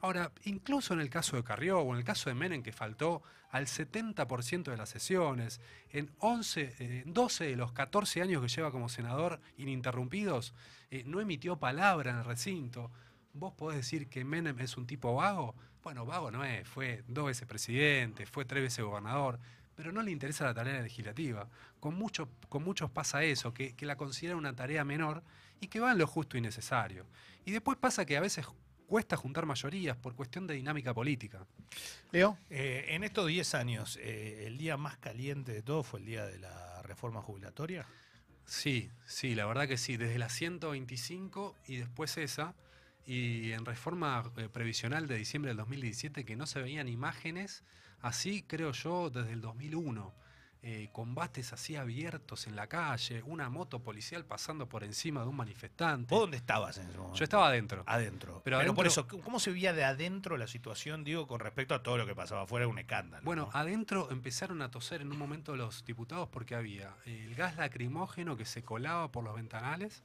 Ahora, 0.00 0.32
incluso 0.44 0.94
en 0.94 1.00
el 1.00 1.10
caso 1.10 1.36
de 1.36 1.44
Carrió 1.44 1.80
o 1.80 1.92
en 1.92 1.98
el 1.98 2.04
caso 2.04 2.28
de 2.28 2.34
Menem, 2.34 2.62
que 2.62 2.72
faltó 2.72 3.22
al 3.50 3.66
70% 3.66 4.70
de 4.70 4.76
las 4.76 4.88
sesiones, 4.88 5.60
en 5.90 6.10
11, 6.18 6.74
eh, 6.78 7.02
12 7.06 7.44
de 7.44 7.56
los 7.56 7.72
14 7.72 8.22
años 8.22 8.42
que 8.42 8.48
lleva 8.48 8.72
como 8.72 8.88
senador 8.88 9.40
ininterrumpidos, 9.58 10.54
eh, 10.90 11.04
no 11.06 11.20
emitió 11.20 11.56
palabra 11.56 12.10
en 12.10 12.16
el 12.18 12.24
recinto. 12.24 12.90
¿Vos 13.34 13.52
podés 13.54 13.76
decir 13.76 14.08
que 14.08 14.24
Menem 14.24 14.58
es 14.58 14.76
un 14.76 14.86
tipo 14.86 15.14
vago? 15.14 15.54
Bueno, 15.82 16.06
vago 16.06 16.30
no 16.30 16.44
es, 16.44 16.66
fue 16.66 17.04
dos 17.08 17.26
veces 17.26 17.46
presidente, 17.46 18.26
fue 18.26 18.44
tres 18.44 18.62
veces 18.62 18.84
gobernador, 18.84 19.38
pero 19.74 19.92
no 19.92 20.02
le 20.02 20.10
interesa 20.10 20.44
la 20.44 20.54
tarea 20.54 20.80
legislativa. 20.80 21.48
Con, 21.80 21.94
mucho, 21.94 22.28
con 22.48 22.62
muchos 22.62 22.90
pasa 22.90 23.24
eso, 23.24 23.52
que, 23.52 23.74
la 23.80 23.96
consideran 23.96 24.38
una 24.38 24.54
tarea 24.54 24.84
menor 24.84 25.22
y 25.62 25.68
que 25.68 25.80
va 25.80 25.92
en 25.92 25.98
lo 25.98 26.06
justo 26.06 26.36
y 26.36 26.40
necesario. 26.40 27.06
Y 27.46 27.52
después 27.52 27.78
pasa 27.78 28.04
que 28.04 28.16
a 28.16 28.20
veces 28.20 28.46
cuesta 28.86 29.16
juntar 29.16 29.46
mayorías 29.46 29.96
por 29.96 30.14
cuestión 30.16 30.46
de 30.46 30.54
dinámica 30.54 30.92
política. 30.92 31.46
Leo. 32.10 32.36
Eh, 32.50 32.86
en 32.88 33.04
estos 33.04 33.28
10 33.28 33.54
años, 33.54 33.96
eh, 34.02 34.44
el 34.46 34.58
día 34.58 34.76
más 34.76 34.98
caliente 34.98 35.52
de 35.52 35.62
todo 35.62 35.84
fue 35.84 36.00
el 36.00 36.06
día 36.06 36.26
de 36.26 36.40
la 36.40 36.82
reforma 36.82 37.22
jubilatoria. 37.22 37.86
Sí, 38.44 38.90
sí, 39.06 39.36
la 39.36 39.46
verdad 39.46 39.68
que 39.68 39.78
sí, 39.78 39.96
desde 39.96 40.18
la 40.18 40.28
125 40.28 41.56
y 41.68 41.76
después 41.76 42.18
esa, 42.18 42.56
y 43.06 43.52
en 43.52 43.64
reforma 43.64 44.30
eh, 44.36 44.48
previsional 44.48 45.06
de 45.06 45.16
diciembre 45.16 45.50
del 45.50 45.58
2017 45.58 46.24
que 46.24 46.34
no 46.34 46.46
se 46.46 46.60
veían 46.60 46.88
imágenes, 46.88 47.62
así 48.00 48.42
creo 48.42 48.72
yo 48.72 49.10
desde 49.10 49.32
el 49.32 49.40
2001. 49.40 50.12
Eh, 50.64 50.88
combates 50.92 51.52
así 51.52 51.74
abiertos 51.74 52.46
en 52.46 52.54
la 52.54 52.68
calle, 52.68 53.22
una 53.24 53.48
moto 53.50 53.80
policial 53.80 54.24
pasando 54.24 54.68
por 54.68 54.84
encima 54.84 55.22
de 55.22 55.26
un 55.26 55.34
manifestante. 55.36 56.14
¿Vos 56.14 56.20
dónde 56.22 56.36
estabas 56.36 56.78
en 56.78 56.88
ese 56.88 56.98
momento? 56.98 57.18
Yo 57.18 57.24
estaba 57.24 57.48
adentro. 57.48 57.82
adentro. 57.86 58.40
Pero 58.44 58.58
Pero, 58.58 58.74
por 58.74 58.86
eso, 58.86 59.08
¿cómo 59.08 59.40
se 59.40 59.50
veía 59.50 59.72
de 59.72 59.82
adentro 59.84 60.36
la 60.36 60.46
situación, 60.46 61.02
digo, 61.02 61.26
con 61.26 61.40
respecto 61.40 61.74
a 61.74 61.82
todo 61.82 61.98
lo 61.98 62.06
que 62.06 62.14
pasaba 62.14 62.42
afuera? 62.42 62.68
Un 62.68 62.78
escándalo. 62.78 63.24
Bueno, 63.24 63.50
¿no? 63.52 63.58
adentro 63.58 64.08
empezaron 64.12 64.62
a 64.62 64.70
toser 64.70 65.00
en 65.02 65.10
un 65.10 65.18
momento 65.18 65.56
los 65.56 65.84
diputados 65.84 66.28
porque 66.28 66.54
había 66.54 66.94
eh, 67.06 67.24
el 67.26 67.34
gas 67.34 67.56
lacrimógeno 67.56 68.36
que 68.36 68.44
se 68.44 68.62
colaba 68.62 69.10
por 69.10 69.24
los 69.24 69.34
ventanales 69.34 70.04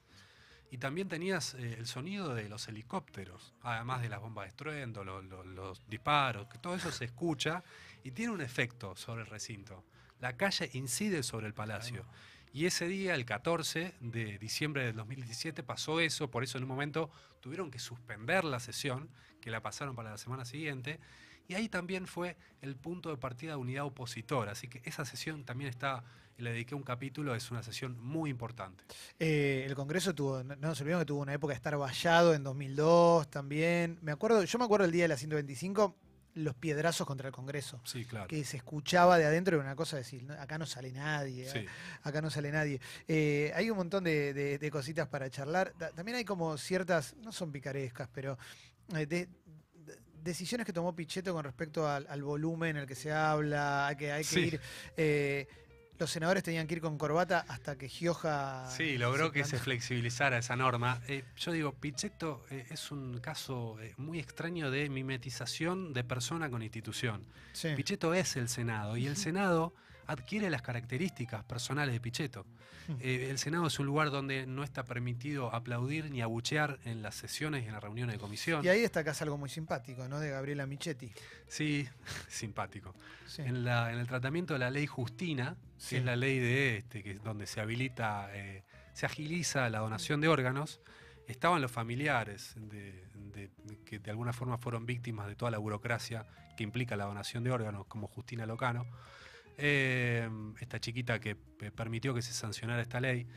y 0.71 0.79
también 0.79 1.07
tenías 1.07 1.53
eh, 1.53 1.75
el 1.77 1.85
sonido 1.85 2.33
de 2.33 2.49
los 2.49 2.67
helicópteros, 2.67 3.53
además 3.61 4.01
de 4.01 4.09
las 4.09 4.19
bombas 4.21 4.45
de 4.45 4.49
estruendo, 4.49 5.03
lo- 5.03 5.21
lo- 5.21 5.43
los 5.43 5.87
disparos, 5.87 6.47
que 6.47 6.57
todo 6.57 6.73
eso 6.75 6.91
se 6.91 7.05
escucha 7.05 7.63
y 8.03 8.09
tiene 8.11 8.33
un 8.33 8.41
efecto 8.41 8.95
sobre 8.95 9.21
el 9.21 9.27
recinto. 9.27 9.83
La 10.19 10.37
calle 10.37 10.69
incide 10.73 11.23
sobre 11.23 11.47
el 11.47 11.53
palacio. 11.53 12.05
Y 12.53 12.65
ese 12.65 12.87
día, 12.87 13.13
el 13.13 13.25
14 13.25 13.93
de 13.99 14.39
diciembre 14.39 14.85
del 14.85 14.95
2017, 14.95 15.61
pasó 15.63 15.99
eso, 15.99 16.31
por 16.31 16.43
eso 16.43 16.57
en 16.57 16.63
un 16.63 16.69
momento 16.69 17.11
tuvieron 17.39 17.69
que 17.69 17.77
suspender 17.77 18.43
la 18.43 18.59
sesión, 18.59 19.09
que 19.41 19.51
la 19.51 19.61
pasaron 19.61 19.95
para 19.95 20.11
la 20.11 20.17
semana 20.17 20.43
siguiente, 20.43 20.99
y 21.47 21.53
ahí 21.53 21.69
también 21.69 22.07
fue 22.07 22.35
el 22.61 22.75
punto 22.75 23.09
de 23.09 23.17
partida 23.17 23.51
de 23.51 23.57
unidad 23.57 23.85
opositora. 23.85 24.53
Así 24.53 24.67
que 24.67 24.81
esa 24.85 25.05
sesión 25.05 25.45
también 25.45 25.69
está, 25.69 26.03
y 26.37 26.41
le 26.41 26.51
dediqué 26.51 26.75
un 26.75 26.83
capítulo, 26.83 27.35
es 27.35 27.51
una 27.51 27.63
sesión 27.63 27.97
muy 27.99 28.29
importante. 28.29 28.83
Eh, 29.19 29.63
el 29.65 29.75
Congreso 29.75 30.15
tuvo, 30.15 30.43
no 30.43 30.55
no 30.55 30.67
nos 30.67 30.81
olvidemos 30.81 31.03
que 31.03 31.07
tuvo 31.07 31.21
una 31.21 31.33
época 31.33 31.51
de 31.51 31.57
estar 31.57 31.77
vallado 31.77 32.33
en 32.33 32.43
2002 32.43 33.29
también. 33.29 33.99
Me 34.01 34.11
acuerdo, 34.11 34.43
yo 34.43 34.59
me 34.59 34.65
acuerdo 34.65 34.85
el 34.85 34.91
día 34.91 35.03
de 35.03 35.09
la 35.09 35.17
125, 35.17 35.95
los 36.37 36.55
piedrazos 36.55 37.05
contra 37.07 37.27
el 37.27 37.33
Congreso. 37.33 37.81
Sí, 37.83 38.05
claro. 38.05 38.27
Que 38.27 38.43
se 38.45 38.57
escuchaba 38.57 39.17
de 39.17 39.25
adentro, 39.25 39.55
era 39.57 39.63
una 39.65 39.75
cosa 39.75 39.95
de 39.97 40.03
decir, 40.03 40.23
"No, 40.23 40.33
acá 40.35 40.57
no 40.57 40.65
sale 40.65 40.91
nadie, 40.91 41.49
Sí. 41.51 41.65
acá 42.03 42.21
no 42.21 42.29
sale 42.29 42.51
nadie. 42.51 42.79
Eh, 43.07 43.51
hay 43.55 43.69
un 43.69 43.77
montón 43.77 44.03
de, 44.03 44.33
de- 44.33 44.57
de 44.57 44.71
cositas 44.71 45.07
para 45.07 45.29
charlar. 45.29 45.73
Ta- 45.77 45.91
También 45.91 46.17
hay 46.17 46.25
como 46.25 46.57
ciertas, 46.57 47.15
no 47.17 47.31
son 47.31 47.51
picarescas, 47.51 48.07
pero 48.13 48.37
eh, 48.95 49.05
de- 49.05 49.27
de- 49.27 49.97
decisiones 50.23 50.65
que 50.65 50.73
tomó 50.73 50.93
Pichetto 50.95 51.33
con 51.33 51.43
respecto 51.43 51.87
al, 51.89 52.05
al 52.09 52.21
volumen 52.23 52.71
en 52.71 52.77
el 52.83 52.87
que 52.87 52.95
se 52.95 53.11
habla, 53.11 53.87
hay 53.87 53.95
que, 53.95 54.11
hay 54.11 54.23
que 54.23 54.29
Sí. 54.29 54.39
ir... 54.41 54.61
eh, 54.95 55.47
los 55.99 56.11
senadores 56.11 56.43
tenían 56.43 56.67
que 56.67 56.75
ir 56.75 56.81
con 56.81 56.97
corbata 56.97 57.45
hasta 57.47 57.77
que 57.77 57.89
Gioja... 57.89 58.69
Sí, 58.69 58.97
logró 58.97 59.31
que 59.31 59.43
se 59.43 59.57
flexibilizara 59.57 60.37
esa 60.37 60.55
norma. 60.55 61.01
Eh, 61.07 61.23
yo 61.37 61.51
digo, 61.51 61.73
Pichetto 61.73 62.45
eh, 62.49 62.65
es 62.69 62.91
un 62.91 63.19
caso 63.19 63.77
eh, 63.81 63.93
muy 63.97 64.19
extraño 64.19 64.69
de 64.69 64.89
mimetización 64.89 65.93
de 65.93 66.03
persona 66.03 66.49
con 66.49 66.61
institución. 66.61 67.25
Sí. 67.53 67.69
Pichetto 67.75 68.13
es 68.13 68.35
el 68.35 68.49
Senado 68.49 68.97
y 68.97 69.07
el 69.07 69.17
Senado 69.17 69.73
adquiere 70.07 70.49
las 70.49 70.61
características 70.61 71.43
personales 71.43 71.93
de 71.93 71.99
Pichetto. 71.99 72.45
Eh, 73.01 73.27
el 73.29 73.37
Senado 73.37 73.67
es 73.67 73.77
un 73.79 73.85
lugar 73.85 74.11
donde 74.11 74.45
no 74.47 74.63
está 74.63 74.85
permitido 74.85 75.53
aplaudir 75.53 76.09
ni 76.09 76.21
abuchear 76.21 76.79
en 76.85 77.01
las 77.01 77.15
sesiones 77.15 77.63
y 77.63 77.67
en 77.67 77.73
las 77.73 77.83
reuniones 77.83 78.15
de 78.15 78.19
comisión. 78.19 78.63
Y 78.63 78.69
ahí 78.69 78.79
destacás 78.81 79.21
algo 79.21 79.37
muy 79.37 79.49
simpático, 79.49 80.07
¿no? 80.07 80.19
De 80.21 80.29
Gabriela 80.29 80.65
Michetti. 80.65 81.11
Sí, 81.47 81.87
simpático. 82.29 82.95
Sí. 83.27 83.41
En, 83.41 83.63
la- 83.65 83.91
en 83.91 83.99
el 83.99 84.07
tratamiento 84.07 84.53
de 84.53 84.59
la 84.59 84.69
ley 84.71 84.87
Justina, 84.87 85.57
Sí. 85.77 85.89
que 85.89 85.97
es 85.97 86.05
la 86.05 86.15
ley 86.15 86.39
de 86.39 86.77
este, 86.77 87.03
que 87.03 87.11
es 87.11 87.23
donde 87.23 87.45
se 87.45 87.59
habilita, 87.61 88.29
eh, 88.33 88.63
se 88.93 89.05
agiliza 89.05 89.69
la 89.69 89.79
donación 89.79 90.21
de 90.21 90.27
órganos, 90.29 90.79
estaban 91.27 91.61
los 91.61 91.71
familiares 91.71 92.53
de, 92.55 93.03
de- 93.33 93.51
que 93.85 93.99
de 93.99 94.11
alguna 94.11 94.31
forma 94.33 94.57
fueron 94.57 94.85
víctimas 94.85 95.27
de 95.27 95.35
toda 95.35 95.51
la 95.51 95.57
burocracia 95.57 96.25
que 96.55 96.63
implica 96.63 96.95
la 96.95 97.03
donación 97.05 97.43
de 97.43 97.51
órganos, 97.51 97.85
como 97.87 98.07
Justina 98.07 98.45
Locano, 98.45 98.85
eh, 99.57 100.29
esta 100.59 100.79
chiquita 100.79 101.19
que 101.19 101.37
eh, 101.61 101.71
permitió 101.71 102.13
que 102.13 102.21
se 102.21 102.33
sancionara 102.33 102.81
esta 102.81 102.99
ley. 102.99 103.27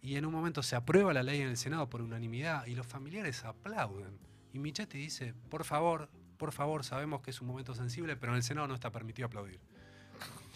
Y 0.00 0.16
en 0.16 0.26
un 0.26 0.32
momento 0.32 0.62
se 0.62 0.76
aprueba 0.76 1.12
la 1.12 1.22
ley 1.22 1.40
en 1.40 1.48
el 1.48 1.56
Senado 1.56 1.88
por 1.88 2.02
unanimidad 2.02 2.66
y 2.66 2.74
los 2.74 2.86
familiares 2.86 3.44
aplauden. 3.44 4.18
Y 4.52 4.58
Michetti 4.58 4.98
dice, 4.98 5.34
por 5.48 5.64
favor, 5.64 6.10
por 6.36 6.52
favor, 6.52 6.84
sabemos 6.84 7.22
que 7.22 7.30
es 7.30 7.40
un 7.40 7.46
momento 7.46 7.74
sensible, 7.74 8.16
pero 8.16 8.32
en 8.32 8.36
el 8.36 8.42
Senado 8.42 8.66
no 8.68 8.74
está 8.74 8.90
permitido 8.90 9.26
aplaudir. 9.26 9.60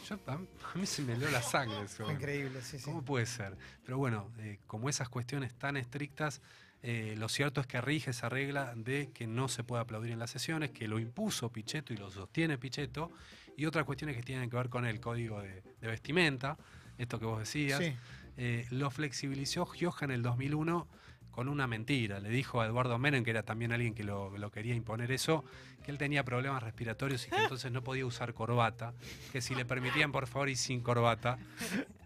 Yo, 0.09 0.19
a, 0.27 0.39
mí, 0.77 0.87
se 0.87 1.03
me 1.03 1.15
heló 1.15 1.29
la 1.31 1.43
sangre. 1.43 1.83
eso. 1.83 2.11
Increíble, 2.11 2.61
sí, 2.63 2.79
sí. 2.79 2.85
¿Cómo 2.85 3.05
puede 3.05 3.27
ser? 3.27 3.57
Pero 3.85 3.99
bueno, 3.99 4.31
eh, 4.39 4.59
como 4.67 4.89
esas 4.89 5.09
cuestiones 5.09 5.55
tan 5.55 5.77
estrictas, 5.77 6.43
eh, 6.83 7.15
lo 7.19 7.29
cierto 7.29 7.61
es 7.61 7.67
que 7.67 7.81
rige 7.81 8.11
esa 8.11 8.29
regla 8.29 8.73
de 8.77 9.11
que 9.13 9.27
no 9.27 9.49
se 9.49 9.65
puede 9.65 9.83
aplaudir 9.83 10.13
en 10.13 10.19
las 10.19 10.31
sesiones, 10.31 10.71
que 10.71 10.87
lo 10.87 10.99
impuso 10.99 11.51
Pichetto 11.51 11.93
y 11.93 11.97
lo 11.97 12.11
sostiene 12.11 12.59
Pichetto, 12.59 13.11
y 13.57 13.67
otras 13.67 13.85
cuestiones 13.85 14.17
que 14.17 14.23
tienen 14.23 14.51
que 14.51 14.57
ver 14.57 14.69
con 14.69 14.87
el 14.87 15.01
código 15.01 15.41
de, 15.41 15.63
de 15.81 15.89
vestimenta, 15.89 16.57
esto 16.99 17.19
que 17.19 17.27
vos 17.27 17.39
decías. 17.39 17.79
Sí. 17.79 17.95
Eh, 18.37 18.67
lo 18.71 18.91
flexibilizó 18.91 19.65
Gioja 19.65 20.05
en 20.05 20.11
el 20.11 20.23
2001 20.23 20.87
con 21.31 21.49
una 21.49 21.67
mentira. 21.67 22.19
Le 22.19 22.31
dijo 22.31 22.61
a 22.61 22.67
Eduardo 22.67 22.99
Menem, 22.99 23.25
que 23.25 23.31
era 23.31 23.43
también 23.43 23.73
alguien 23.73 23.95
que 23.95 24.05
lo, 24.05 24.37
lo 24.39 24.51
quería 24.51 24.75
imponer 24.75 25.13
eso, 25.13 25.45
que 25.83 25.91
él 25.91 25.99
tenía 25.99 26.25
problemas 26.25 26.63
respiratorios 26.63 27.27
y 27.27 27.31
que 27.31 27.37
entonces 27.43 27.71
no 27.73 27.83
podía 27.83 28.07
usar 28.07 28.35
corbata, 28.35 28.95
que 29.33 29.41
si 29.41 29.55
le 29.55 29.65
permitían 29.65 30.13
por 30.13 30.27
favor 30.27 30.49
ir 30.49 30.57
sin 30.57 30.81
corbata, 30.81 31.39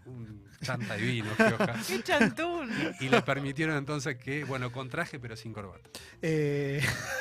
un 0.05 0.45
chanta 0.61 0.95
divino, 0.95 1.29
Gioja. 1.35 1.75
¡Qué 1.87 2.03
chantún! 2.03 2.69
Y 2.99 3.09
le 3.09 3.21
permitieron 3.21 3.77
entonces 3.77 4.17
que, 4.17 4.43
bueno, 4.43 4.71
con 4.71 4.89
traje 4.89 5.19
pero 5.19 5.35
sin 5.35 5.53
corbata. 5.53 5.89
Eh, 6.21 6.81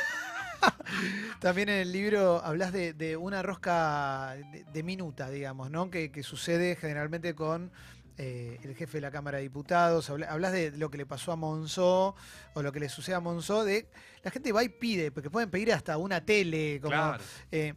También 1.40 1.68
en 1.68 1.78
el 1.80 1.92
libro 1.92 2.42
hablas 2.44 2.72
de, 2.72 2.92
de 2.92 3.16
una 3.16 3.42
rosca 3.42 4.36
de, 4.52 4.64
de 4.64 4.82
minuta, 4.82 5.30
digamos, 5.30 5.70
¿no? 5.70 5.90
Que, 5.90 6.10
que 6.12 6.22
sucede 6.22 6.76
generalmente 6.76 7.34
con 7.34 7.70
eh, 8.18 8.58
el 8.62 8.74
jefe 8.76 8.98
de 8.98 9.02
la 9.02 9.10
Cámara 9.10 9.38
de 9.38 9.44
Diputados. 9.44 10.10
Habla- 10.10 10.26
Hablas 10.30 10.52
de 10.52 10.72
lo 10.72 10.90
que 10.90 10.98
le 10.98 11.06
pasó 11.06 11.32
a 11.32 11.36
Monzó 11.36 12.14
o 12.54 12.62
lo 12.62 12.70
que 12.72 12.80
le 12.80 12.88
sucede 12.88 13.14
a 13.14 13.20
Monzó. 13.20 13.64
De, 13.64 13.88
la 14.22 14.30
gente 14.30 14.52
va 14.52 14.62
y 14.62 14.68
pide, 14.68 15.10
porque 15.10 15.30
pueden 15.30 15.50
pedir 15.50 15.72
hasta 15.72 15.96
una 15.96 16.24
tele. 16.24 16.78
Como, 16.82 16.92
Claro. 16.92 17.22
eh, 17.50 17.74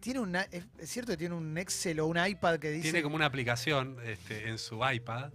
tiene 0.00 0.20
una, 0.20 0.42
es, 0.42 0.64
es 0.78 0.90
cierto 0.90 1.12
que 1.12 1.16
tiene 1.16 1.34
un 1.34 1.56
Excel 1.58 2.00
o 2.00 2.06
un 2.06 2.16
iPad 2.24 2.58
que 2.58 2.70
dice. 2.70 2.82
Tiene 2.82 3.02
como 3.02 3.16
una 3.16 3.26
aplicación 3.26 3.96
este, 4.04 4.48
en 4.48 4.58
su 4.58 4.80
iPad, 4.84 5.32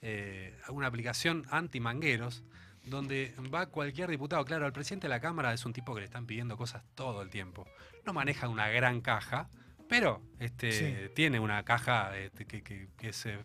eh, 0.00 0.56
una 0.68 0.86
aplicación 0.88 1.46
anti-mangueros, 1.50 2.42
donde 2.84 3.34
va 3.52 3.66
cualquier 3.66 4.10
diputado. 4.10 4.44
Claro, 4.44 4.66
el 4.66 4.72
presidente 4.72 5.06
de 5.06 5.10
la 5.10 5.20
Cámara 5.20 5.52
es 5.52 5.64
un 5.64 5.72
tipo 5.72 5.94
que 5.94 6.00
le 6.00 6.06
están 6.06 6.26
pidiendo 6.26 6.56
cosas 6.56 6.82
todo 6.94 7.22
el 7.22 7.30
tiempo. 7.30 7.66
No 8.04 8.12
maneja 8.12 8.48
una 8.48 8.68
gran 8.68 9.00
caja, 9.00 9.48
pero 9.88 10.22
este, 10.40 10.72
Sí. 10.72 11.12
tiene 11.14 11.38
una 11.40 11.62
caja 11.64 12.16
este, 12.18 12.46
que, 12.46 12.62
que- 12.62 12.88
que 12.96 13.10
es, 13.10 13.26
eh, 13.26 13.38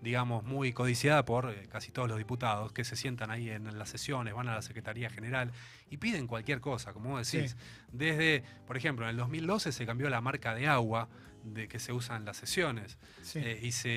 digamos, 0.00 0.44
muy 0.44 0.72
codiciada 0.72 1.24
por 1.24 1.50
eh, 1.50 1.66
casi 1.68 1.90
todos 1.90 2.08
los 2.08 2.18
diputados 2.18 2.72
que 2.72 2.84
se 2.84 2.94
sientan 2.94 3.30
ahí 3.32 3.50
en 3.50 3.76
las 3.78 3.88
sesiones, 3.88 4.32
van 4.34 4.48
a 4.48 4.54
la 4.54 4.62
Secretaría 4.62 5.10
General 5.10 5.50
y 5.90 5.96
piden 5.96 6.28
cualquier 6.28 6.60
cosa, 6.60 6.92
como 6.92 7.10
vos 7.10 7.30
decís. 7.32 7.50
Sí. 7.52 7.56
Desde, 7.90 8.44
por 8.66 8.76
ejemplo, 8.76 9.06
en 9.06 9.10
el 9.10 9.16
2012 9.16 9.72
se 9.72 9.86
cambió 9.86 10.08
la 10.08 10.20
marca 10.20 10.54
de 10.54 10.68
agua 10.68 11.08
de 11.42 11.66
que 11.66 11.78
se 11.80 11.92
usa 11.92 12.16
en 12.16 12.24
las 12.26 12.36
sesiones. 12.36 12.96
Sí. 13.22 13.40
Eh, 13.42 13.58
y 13.62 13.72
se 13.72 13.88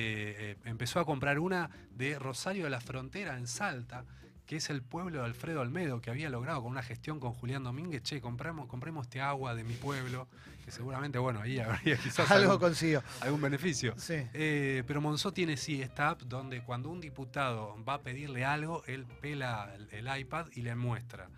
eh, 0.52 0.56
empezó 0.64 0.98
a 0.98 1.04
comprar 1.04 1.38
una 1.38 1.70
de 1.92 2.18
Rosario 2.18 2.64
de 2.64 2.70
la 2.70 2.80
Frontera 2.80 3.36
en 3.36 3.46
Salta, 3.46 4.04
que 4.52 4.58
es 4.58 4.68
el 4.68 4.82
pueblo 4.82 5.20
de 5.20 5.24
Alfredo 5.24 5.62
Olmedo, 5.62 6.02
que 6.02 6.10
había 6.10 6.28
logrado 6.28 6.60
con 6.60 6.72
una 6.72 6.82
gestión 6.82 7.18
con 7.18 7.32
Julián 7.32 7.64
Domínguez, 7.64 8.02
che, 8.02 8.20
compramos, 8.20 8.66
compremos 8.66 9.06
este 9.06 9.18
agua 9.18 9.54
de 9.54 9.64
mi 9.64 9.72
pueblo, 9.72 10.28
que 10.62 10.70
seguramente, 10.70 11.18
bueno, 11.18 11.40
ahí 11.40 11.58
habría 11.58 11.96
quizás 12.02 12.30
Algo 12.30 12.52
algún, 12.52 12.68
consiguió. 12.68 13.02
algún 13.22 13.40
beneficio. 13.40 13.94
Sí. 13.96 14.16
Eh, 14.34 14.84
pero 14.86 15.00
Monzó 15.00 15.32
tiene 15.32 15.56
sí 15.56 15.80
esta 15.80 16.10
app 16.10 16.20
donde 16.24 16.62
cuando 16.62 16.90
un 16.90 17.00
diputado 17.00 17.82
va 17.82 17.94
a 17.94 18.02
pedirle 18.02 18.44
algo, 18.44 18.84
él 18.86 19.06
pela 19.22 19.74
el, 19.74 19.88
el 19.90 20.20
iPad 20.20 20.48
y 20.52 20.60
le 20.60 20.74
muestra 20.74 21.30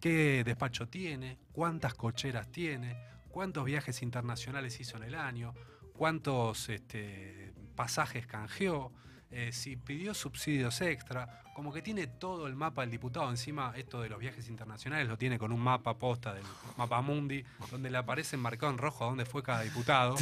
qué 0.00 0.44
despacho 0.44 0.86
tiene, 0.86 1.38
cuántas 1.50 1.94
cocheras 1.94 2.52
tiene, 2.52 2.96
cuántos 3.30 3.64
viajes 3.64 4.00
internacionales 4.00 4.78
hizo 4.78 4.96
en 4.96 5.02
el 5.02 5.16
año, 5.16 5.54
cuántos 5.92 6.68
este, 6.68 7.52
pasajes 7.74 8.28
canjeó, 8.28 8.92
eh, 9.32 9.50
si 9.52 9.76
pidió 9.76 10.14
subsidios 10.14 10.80
extra, 10.82 11.42
como 11.54 11.72
que 11.72 11.82
tiene 11.82 12.06
todo 12.06 12.46
el 12.46 12.54
mapa 12.54 12.82
del 12.82 12.90
diputado. 12.90 13.28
Encima, 13.30 13.72
esto 13.76 14.00
de 14.00 14.08
los 14.08 14.18
viajes 14.18 14.48
internacionales 14.48 15.08
lo 15.08 15.18
tiene 15.18 15.38
con 15.38 15.52
un 15.52 15.60
mapa 15.60 15.98
posta 15.98 16.32
del 16.34 16.44
mapa 16.76 17.00
mundi, 17.00 17.44
donde 17.70 17.90
le 17.90 17.98
aparece 17.98 18.36
marcado 18.36 18.72
en 18.72 18.78
rojo 18.78 19.04
a 19.04 19.08
dónde 19.08 19.24
fue 19.24 19.42
cada 19.42 19.62
diputado. 19.62 20.14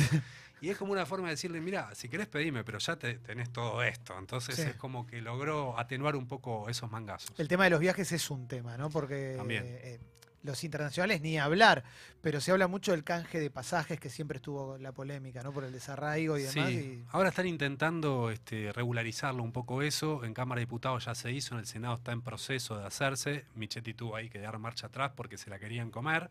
Y 0.62 0.68
es 0.68 0.76
como 0.76 0.92
una 0.92 1.06
forma 1.06 1.28
de 1.28 1.34
decirle, 1.34 1.60
mira, 1.60 1.94
si 1.94 2.08
querés 2.08 2.26
pedime, 2.26 2.64
pero 2.64 2.78
ya 2.78 2.94
te- 2.96 3.18
tenés 3.18 3.50
todo 3.50 3.82
esto. 3.82 4.18
Entonces 4.18 4.56
Sí. 4.56 4.62
es 4.62 4.74
como 4.76 5.06
que 5.06 5.22
logró 5.22 5.78
atenuar 5.78 6.16
un 6.16 6.26
poco 6.28 6.68
esos 6.68 6.90
mangazos. 6.90 7.30
El 7.40 7.48
tema 7.48 7.64
de 7.64 7.70
los 7.70 7.80
viajes 7.80 8.12
es 8.12 8.30
un 8.30 8.46
tema, 8.46 8.76
¿no? 8.76 8.90
Porque 8.90 9.34
También. 9.38 9.62
eh, 9.66 9.98
los 10.42 10.64
internacionales 10.64 11.20
ni 11.20 11.38
hablar, 11.38 11.84
pero 12.22 12.40
se 12.40 12.50
habla 12.50 12.66
mucho 12.66 12.92
del 12.92 13.04
canje 13.04 13.38
de 13.38 13.50
pasajes, 13.50 14.00
que 14.00 14.08
siempre 14.08 14.36
estuvo 14.36 14.78
la 14.78 14.92
polémica, 14.92 15.42
¿no? 15.42 15.52
Por 15.52 15.64
el 15.64 15.72
desarraigo 15.72 16.38
y 16.38 16.42
demás. 16.44 16.68
Sí, 16.70 16.74
y- 16.74 17.04
ahora 17.10 17.28
están 17.28 17.46
intentando 17.46 18.30
este, 18.30 18.72
regularizarlo 18.72 19.42
un 19.42 19.52
poco 19.52 19.82
eso. 19.82 20.24
En 20.24 20.32
Cámara 20.32 20.60
de 20.60 20.66
Diputados 20.66 21.04
ya 21.04 21.14
se 21.14 21.30
hizo, 21.30 21.54
en 21.54 21.60
el 21.60 21.66
Senado 21.66 21.94
está 21.96 22.12
en 22.12 22.22
proceso 22.22 22.78
de 22.78 22.86
hacerse. 22.86 23.44
Michetti 23.54 23.92
tuvo 23.94 24.16
ahí 24.16 24.30
que 24.30 24.38
dar 24.38 24.58
marcha 24.58 24.86
atrás 24.86 25.12
porque 25.14 25.36
se 25.36 25.50
la 25.50 25.58
querían 25.58 25.90
comer. 25.90 26.30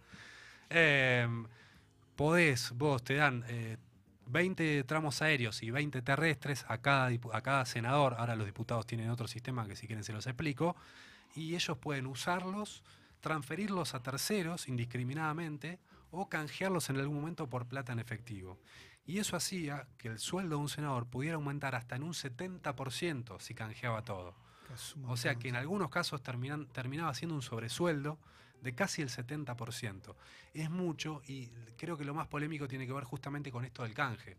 Eh, 0.72 1.28
podés, 2.16 2.72
vos 2.76 3.04
te 3.04 3.16
dan 3.16 3.44
eh, 3.48 3.78
20 4.28 4.84
tramos 4.84 5.22
aéreos 5.22 5.64
y 5.64 5.72
20 5.72 6.02
terrestres 6.02 6.66
a 6.68 6.80
cada, 6.80 7.10
a 7.34 7.42
cada 7.42 7.66
senador. 7.66 8.16
Ahora 8.18 8.36
los 8.36 8.46
diputados 8.46 8.86
tienen 8.86 9.10
otro 9.10 9.28
sistema 9.28 9.68
que 9.68 9.76
si 9.76 9.88
quieren 9.88 10.04
se 10.04 10.14
los 10.14 10.26
explico. 10.28 10.76
Y 11.36 11.56
ellos 11.56 11.78
pueden 11.78 12.08
usarlos, 12.08 12.84
transferirlos 13.22 13.94
a 13.94 14.02
terceros 14.02 14.68
indiscriminadamente 14.68 15.80
o 16.12 16.30
canjearlos 16.30 16.90
en 16.90 16.98
algún 16.98 17.16
momento 17.18 17.48
por 17.50 17.68
plata 17.68 17.94
en 17.94 18.00
efectivo. 18.00 18.60
Y 19.06 19.20
eso 19.20 19.36
hacía 19.36 19.88
que 19.98 20.08
el 20.08 20.20
sueldo 20.20 20.56
de 20.56 20.62
un 20.62 20.70
senador 20.70 21.08
pudiera 21.08 21.36
aumentar 21.36 21.76
hasta 21.76 21.96
en 21.96 22.04
un 22.04 22.14
70% 22.14 23.40
si 23.40 23.54
canjeaba 23.54 24.04
todo. 24.04 24.36
O 25.08 25.18
sea 25.18 25.36
que 25.36 25.50
en 25.50 25.56
algunos 25.56 25.90
casos 25.90 26.22
terminan- 26.22 26.68
terminaba 26.72 27.14
siendo 27.14 27.34
un 27.36 27.42
sobresueldo 27.42 28.20
de 28.62 28.76
casi 28.76 29.02
el 29.02 29.10
70%. 29.10 30.16
Es 30.54 30.70
mucho 30.70 31.22
y 31.28 31.48
creo 31.78 31.98
que 31.98 32.06
lo 32.06 32.14
más 32.14 32.28
polémico 32.28 32.68
tiene 32.68 32.86
que 32.86 32.94
ver 32.94 33.04
justamente 33.04 33.52
con 33.52 33.66
esto 33.66 33.84
del 33.84 33.94
canje. 33.94 34.38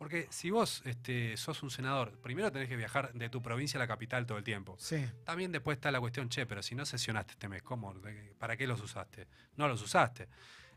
Porque 0.00 0.26
si 0.30 0.48
vos 0.48 0.80
este, 0.86 1.36
sos 1.36 1.62
un 1.62 1.70
senador, 1.70 2.18
primero 2.22 2.50
tenés 2.50 2.70
que 2.70 2.76
viajar 2.76 3.12
de 3.12 3.28
tu 3.28 3.42
provincia 3.42 3.76
a 3.76 3.82
la 3.82 3.86
capital 3.86 4.24
todo 4.24 4.38
el 4.38 4.44
tiempo. 4.44 4.74
Sí, 4.78 5.04
También 5.24 5.52
después 5.52 5.76
está 5.76 5.90
la 5.90 6.00
cuestión, 6.00 6.30
che, 6.30 6.46
pero 6.46 6.62
si 6.62 6.74
no 6.74 6.86
sesionaste 6.86 7.32
este 7.32 7.50
mes, 7.50 7.62
¿cómo? 7.62 7.92
¿De- 7.92 8.32
¿Para 8.38 8.56
qué 8.56 8.66
los 8.66 8.80
usaste? 8.80 9.28
No 9.56 9.68
los 9.68 9.82
usaste. 9.82 10.26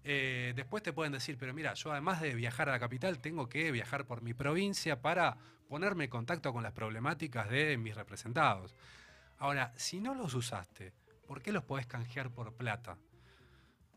Eh, 0.04 0.52
después 0.58 0.84
te 0.84 0.92
pueden 0.92 1.14
decir, 1.14 1.38
pero 1.38 1.54
mira, 1.54 1.74
yo 1.74 1.94
además 1.94 2.20
de 2.20 2.36
viajar 2.36 2.68
a 2.68 2.74
la 2.74 2.80
capital, 2.82 3.20
tengo 3.20 3.48
que 3.48 3.72
viajar 3.72 4.06
por 4.06 4.22
mi 4.22 4.34
provincia 4.34 5.02
para 5.02 5.38
ponerme 5.70 6.04
en 6.04 6.10
contacto 6.10 6.52
con 6.52 6.62
las 6.62 6.74
problemáticas 6.74 7.50
de 7.50 7.78
mis 7.78 7.96
representados. 7.96 8.76
Ahora, 9.38 9.72
si 9.78 10.02
no 10.02 10.16
los 10.16 10.34
usaste, 10.34 10.92
¿por 11.28 11.42
qué 11.42 11.54
los 11.54 11.64
podés 11.64 11.88
canjear 11.88 12.30
por 12.30 12.54
plata? 12.56 12.98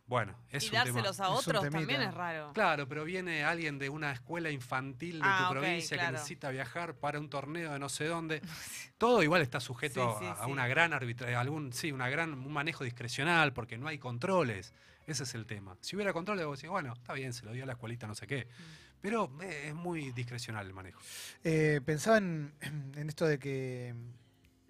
Bueno, 0.06 0.36
es 0.50 0.62
y 0.62 0.66
un 0.66 0.70
tema. 0.72 0.84
dárselos 0.84 1.18
a 1.20 1.28
otros 1.30 1.68
también 1.68 2.00
es 2.00 2.14
raro. 2.14 2.52
Claro, 2.52 2.86
pero 2.86 3.04
viene 3.04 3.42
alguien 3.44 3.76
de 3.78 3.88
una 3.88 4.12
escuela 4.12 4.50
infantil 4.50 5.18
de 5.18 5.24
Ah, 5.24 5.46
tu 5.48 5.54
provincia 5.54 5.96
claro. 5.96 6.10
que 6.10 6.12
necesita 6.14 6.50
viajar 6.50 6.94
para 6.94 7.18
un 7.18 7.28
torneo 7.28 7.72
de 7.72 7.78
no 7.80 7.88
sé 7.88 8.04
dónde. 8.06 8.40
Todo 8.98 9.22
igual 9.24 9.42
está 9.42 9.58
sujeto 9.58 10.16
Sí, 10.20 10.24
sí, 10.24 10.26
a, 10.26 10.42
a 10.42 10.44
sí. 10.44 10.50
una 10.52 10.68
gran 10.68 10.92
arbitra 10.92 11.40
algún, 11.40 11.72
sí, 11.72 11.90
una 11.90 12.08
gran 12.08 12.34
un 12.34 12.52
manejo 12.52 12.84
discrecional 12.84 13.52
porque 13.52 13.78
no 13.78 13.88
hay 13.88 13.98
controles. 13.98 14.72
Ese 15.08 15.24
es 15.24 15.34
el 15.34 15.44
tema. 15.46 15.76
Si 15.80 15.96
hubiera 15.96 16.12
controles, 16.12 16.46
vos 16.46 16.58
decís, 16.58 16.70
bueno, 16.70 16.92
está 16.92 17.12
bien, 17.12 17.32
se 17.32 17.44
lo 17.44 17.52
dio 17.52 17.64
a 17.64 17.66
la 17.66 17.72
escuelita, 17.72 18.06
no 18.06 18.14
sé 18.14 18.26
qué. 18.28 18.44
Mm. 18.46 18.86
Pero 19.00 19.30
eh, 19.42 19.64
es 19.68 19.74
muy 19.74 20.12
discrecional 20.12 20.66
el 20.66 20.72
manejo. 20.72 21.00
Eh, 21.44 21.80
pensaba 21.84 22.18
en, 22.18 22.52
en 22.60 23.08
esto 23.08 23.24
de 23.26 23.38
que 23.38 23.94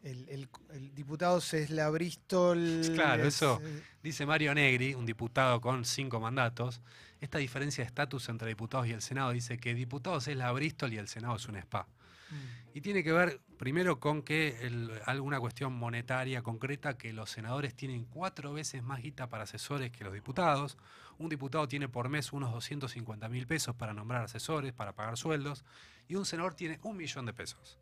el, 0.06 0.28
el- 0.28 0.48
el 0.70 0.94
diputado 0.94 1.40
Cesla 1.40 1.90
Bristol. 1.90 2.92
Claro, 2.94 3.24
es, 3.26 3.36
eso. 3.36 3.60
eh, 3.64 3.82
Dice 4.02 4.24
Mario 4.24 4.54
Negri, 4.54 4.94
un 4.94 5.04
diputado 5.04 5.60
con 5.60 5.84
cinco 5.84 6.20
mandatos, 6.20 6.80
esta 7.20 7.38
diferencia 7.38 7.82
de 7.82 7.88
estatus 7.88 8.28
entre 8.28 8.48
diputados 8.48 8.86
y 8.86 8.92
el 8.92 9.02
Senado 9.02 9.32
dice 9.32 9.58
que 9.58 9.74
diputados 9.74 10.28
es 10.28 10.36
la 10.36 10.52
Bristol 10.52 10.92
y 10.92 10.98
el 10.98 11.08
Senado 11.08 11.36
es 11.36 11.46
un 11.48 11.56
spa. 11.56 11.88
mm, 12.30 12.36
Y 12.74 12.80
tiene 12.82 13.02
que 13.02 13.10
ver 13.10 13.40
primero 13.58 13.98
con 13.98 14.22
que 14.22 14.58
el- 14.66 14.92
alguna 15.06 15.40
cuestión 15.40 15.72
monetaria 15.72 16.42
concreta, 16.42 16.96
que 16.98 17.12
los 17.12 17.30
senadores 17.30 17.74
tienen 17.74 18.04
cuatro 18.04 18.52
veces 18.52 18.82
más 18.82 19.00
guita 19.02 19.28
para 19.28 19.44
asesores 19.44 19.90
que 19.90 20.04
los 20.04 20.12
diputados. 20.12 20.76
Un 21.18 21.28
diputado 21.30 21.66
tiene 21.66 21.88
por 21.88 22.08
mes 22.10 22.32
unos 22.34 22.52
250 22.52 23.28
mil 23.28 23.46
pesos 23.46 23.74
para 23.74 23.94
nombrar 23.94 24.22
asesores, 24.24 24.72
para 24.74 24.92
pagar 24.92 25.16
sueldos, 25.16 25.64
y 26.06 26.14
un 26.16 26.26
senador 26.26 26.54
tiene 26.54 26.78
un 26.82 26.96
millón 26.98 27.24
de 27.26 27.32
pesos. 27.32 27.78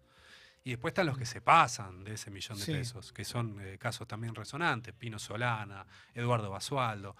Y 0.65 0.71
después 0.71 0.93
están 0.93 1.07
los 1.07 1.19
que 1.19 1.27
se 1.27 1.43
pasan 1.43 2.05
de 2.05 2.15
ese 2.15 2.31
millón 2.31 2.59
de 2.59 2.65
Sí. 2.65 2.73
pesos, 2.73 3.13
que 3.13 3.25
son 3.25 3.61
eh, 3.61 3.77
casos 3.79 4.09
también 4.09 4.35
resonantes, 4.35 4.95
Pino 4.95 5.19
Solana, 5.19 5.87
Eduardo 6.15 6.51
Basualdo. 6.51 7.15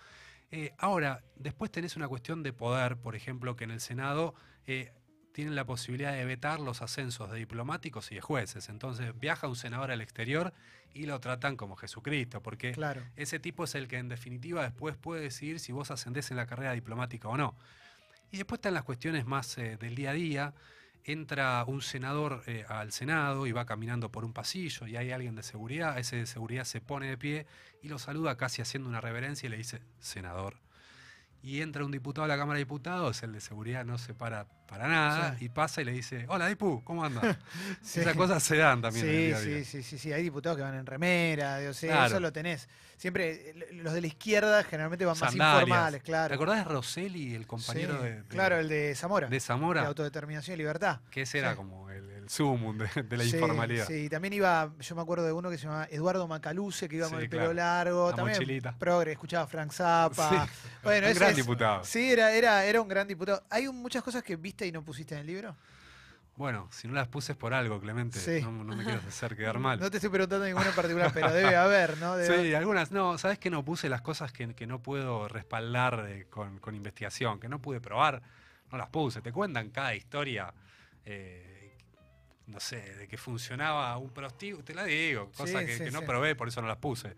Eh, 0.51 0.73
ahora, 0.79 1.23
después 1.37 1.71
tenés 1.71 1.95
una 1.97 2.09
cuestión 2.09 2.43
de 2.43 2.55
poder, 2.55 2.97
por 2.97 3.15
ejemplo, 3.15 3.55
que 3.55 3.65
en 3.65 3.71
el 3.71 3.81
Senado 3.81 4.35
eh, 4.67 4.93
tienen 5.33 5.55
la 5.57 5.67
posibilidad 5.67 6.13
de 6.13 6.25
vetar 6.25 6.59
los 6.59 6.81
ascensos 6.81 7.31
de 7.31 7.39
diplomáticos 7.39 8.11
y 8.13 8.15
de 8.15 8.23
jueces. 8.23 8.71
Entonces 8.71 9.13
viaja 9.19 9.47
un 9.47 9.57
senador 9.57 9.91
al 9.91 10.01
exterior 10.01 10.55
y 10.95 11.05
lo 11.05 11.21
tratan 11.21 11.57
como 11.57 11.77
Jesucristo, 11.77 12.41
porque 12.41 12.73
claro. 12.73 13.03
ese 13.17 13.41
tipo 13.41 13.65
es 13.65 13.75
el 13.75 13.89
que 13.89 13.99
en 13.99 14.09
definitiva 14.09 14.63
después 14.63 14.97
puede 14.97 15.21
decidir 15.23 15.61
si 15.61 15.73
vos 15.73 15.91
ascendés 15.91 16.31
en 16.31 16.39
la 16.39 16.47
carrera 16.47 16.73
diplomática 16.73 17.29
o 17.29 17.37
no. 17.37 17.57
Y 18.31 18.39
después 18.39 18.59
están 18.59 18.73
las 18.75 18.85
cuestiones 18.85 19.27
más 19.27 19.59
eh, 19.59 19.77
del 19.77 19.97
día 19.97 20.11
a 20.11 20.15
día. 20.15 20.55
Entra 21.05 21.65
un 21.67 21.83
senador 21.83 22.43
eh, 22.47 22.65
al 22.69 22.91
Senado 22.91 23.47
y 23.47 23.53
va 23.53 23.67
caminando 23.67 24.11
por 24.11 24.25
un 24.25 24.33
pasillo 24.33 24.87
y 24.87 24.97
hay 24.97 25.13
alguien 25.13 25.35
de 25.35 25.43
seguridad. 25.43 25.99
Ese 25.99 26.17
de 26.17 26.27
seguridad 26.27 26.65
se 26.65 26.81
pone 26.81 27.09
de 27.09 27.19
pie 27.19 27.47
y 27.83 27.89
lo 27.89 27.99
saluda 27.99 28.37
casi 28.37 28.63
haciendo 28.63 28.89
una 28.89 29.03
reverencia 29.03 29.47
y 29.47 29.51
le 29.51 29.59
dice, 29.59 29.83
senador. 29.99 30.64
Y 31.45 31.61
entra 31.61 31.85
un 31.85 31.93
diputado 31.93 32.25
a 32.25 32.29
la 32.29 32.39
Cámara 32.39 32.57
de 32.57 32.65
Diputados, 32.65 33.23
el 33.23 33.33
de 33.35 33.41
seguridad 33.43 33.85
no 33.85 33.99
se 33.99 34.15
para 34.15 34.47
para 34.67 34.89
nada, 34.89 35.37
Sí. 35.39 35.45
y 35.45 35.49
pasa 35.51 35.83
y 35.83 35.85
le 35.85 35.93
dice, 35.93 36.25
hola 36.29 36.49
Dipu, 36.49 36.83
¿cómo 36.83 37.05
andas? 37.05 37.23
Sí. 37.83 38.01
Esas 38.01 38.17
cosas 38.17 38.43
se 38.43 38.57
dan 38.57 38.81
también. 38.83 39.05
en 39.07 39.11
el 39.13 39.17
Sí, 39.21 39.27
día 39.27 39.37
a 39.37 39.41
día. 39.41 39.59
sí, 39.59 39.65
sí, 39.65 39.83
sí, 39.83 39.99
sí. 39.99 40.13
Hay 40.13 40.23
diputados 40.23 40.57
que 40.57 40.63
van 40.65 40.75
en 40.75 40.87
remera, 40.87 41.73
sí, 41.75 41.87
Claro. 41.87 42.07
eso 42.07 42.19
lo 42.19 42.33
tenés. 42.33 42.67
Siempre, 42.97 43.51
eh, 43.51 43.69
los 43.75 43.93
de 43.93 44.01
la 44.01 44.07
izquierda 44.07 44.65
generalmente 44.65 45.05
van 45.05 45.17
más 45.21 45.33
informales, 45.35 46.01
¿Te 46.01 46.07
claro. 46.07 46.35
acordás 46.35 46.65
de 46.65 46.65
Rosselli, 46.73 47.35
el 47.35 47.47
compañero 47.47 47.99
Sí, 47.99 48.05
de, 48.05 48.15
de- 48.23 48.29
Claro, 48.29 48.57
el 48.59 48.69
de 48.69 48.95
Zamora. 48.97 49.29
de 49.29 49.37
de 49.37 49.41
Zamora? 49.41 49.87
autodeterminación 49.87 50.55
y 50.55 50.59
libertad. 50.59 51.01
que 51.11 51.23
ese 51.23 51.39
era 51.41 51.51
sí. 51.51 51.57
como 51.57 51.91
el, 51.91 52.09
el 52.25 52.31
sumum 52.31 52.77
de, 52.79 53.03
de 53.03 53.17
la 53.17 53.25
Sí, 53.25 53.35
informalidad. 53.37 53.87
Sí, 53.87 54.09
también 54.09 54.33
iba, 54.35 54.73
yo 54.81 54.95
me 54.97 55.03
acuerdo 55.03 55.25
de 55.25 55.33
uno 55.33 55.51
que 55.51 55.59
se 55.59 55.65
llamaba 55.65 55.87
Eduardo 55.91 56.27
Macaluce, 56.27 56.89
que 56.89 56.97
iba 56.97 57.09
con 57.09 57.19
Sí, 57.19 57.25
el 57.25 57.31
pelo 57.31 57.43
claro. 57.53 57.55
largo, 57.55 58.11
La 58.11 58.17
también 58.17 58.39
mochilita. 58.39 58.77
progre, 58.79 59.13
escuchaba 59.13 59.45
a 59.45 59.47
Frank 59.47 59.73
Zappa. 59.73 60.47
Sí. 60.47 60.53
Bueno, 60.83 61.07
un 61.07 61.11
ese 61.13 61.21
gran 61.21 61.31
es- 61.31 61.37
diputado. 61.37 61.85
Sí, 61.85 62.11
era, 62.13 62.33
era, 62.33 62.65
era 62.65 62.81
un 62.81 62.89
gran 62.89 63.07
diputado. 63.07 63.43
¿Hay 63.51 63.67
un- 63.69 63.81
muchas 63.81 64.03
cosas 64.03 64.23
que 64.23 64.37
viste 64.37 64.67
y 64.67 64.73
no 64.73 64.83
pusiste 64.83 65.15
en 65.15 65.21
el 65.21 65.27
libro? 65.27 65.55
Bueno, 66.37 66.69
si 66.73 66.89
no 66.89 66.95
las 66.95 67.07
puse 67.07 67.31
es 67.31 67.39
por 67.39 67.55
algo, 67.55 67.81
Clemente. 67.81 68.19
Sí. 68.19 68.43
No, 68.43 68.51
no 68.65 68.75
me 68.75 68.83
quiero 68.83 68.99
hacer 69.07 69.37
quedar 69.37 69.61
mal. 69.61 69.79
No 69.81 69.89
te 69.89 69.99
estoy 69.99 70.11
preguntando 70.11 70.45
ninguna 70.45 70.69
en 70.71 70.75
particular, 70.75 71.13
pero 71.15 71.33
debe 71.33 71.55
haber, 71.55 71.97
¿no? 71.99 72.17
Debe 72.17 72.49
Sí, 72.49 72.55
algunas. 72.55 72.91
No, 72.91 73.19
¿sabes 73.19 73.39
que 73.39 73.51
no 73.51 73.65
puse 73.65 73.89
las 73.89 74.03
cosas 74.03 74.33
que, 74.33 74.53
que 74.53 74.67
no 74.67 74.81
puedo 74.83 75.29
respaldar 75.29 76.07
eh, 76.09 76.27
con, 76.29 76.59
con 76.59 76.75
investigación? 76.75 77.39
Que 77.39 77.49
no 77.49 77.61
pude 77.61 77.81
probar, 77.81 78.21
no 78.73 78.79
las 78.79 78.89
puse. 78.89 79.21
Te 79.23 79.31
cuentan 79.31 79.71
cada 79.71 79.95
historia, 79.95 80.53
eh, 81.05 81.54
no 82.47 82.61
sé, 82.61 82.95
de 82.97 83.09
que 83.09 83.17
funcionaba 83.17 83.97
un 83.97 84.11
prostíbulo. 84.11 84.65
Te 84.65 84.75
la 84.75 84.85
digo, 84.85 85.31
cosas 85.33 85.61
Sí, 85.61 85.67
que, 85.67 85.77
sí, 85.79 85.85
que 85.85 85.91
no 85.91 86.01
sí. 86.01 86.07
probé, 86.07 86.35
por 86.37 86.49
eso 86.49 86.61
no 86.61 86.69
las 86.69 86.77
puse. 86.79 87.17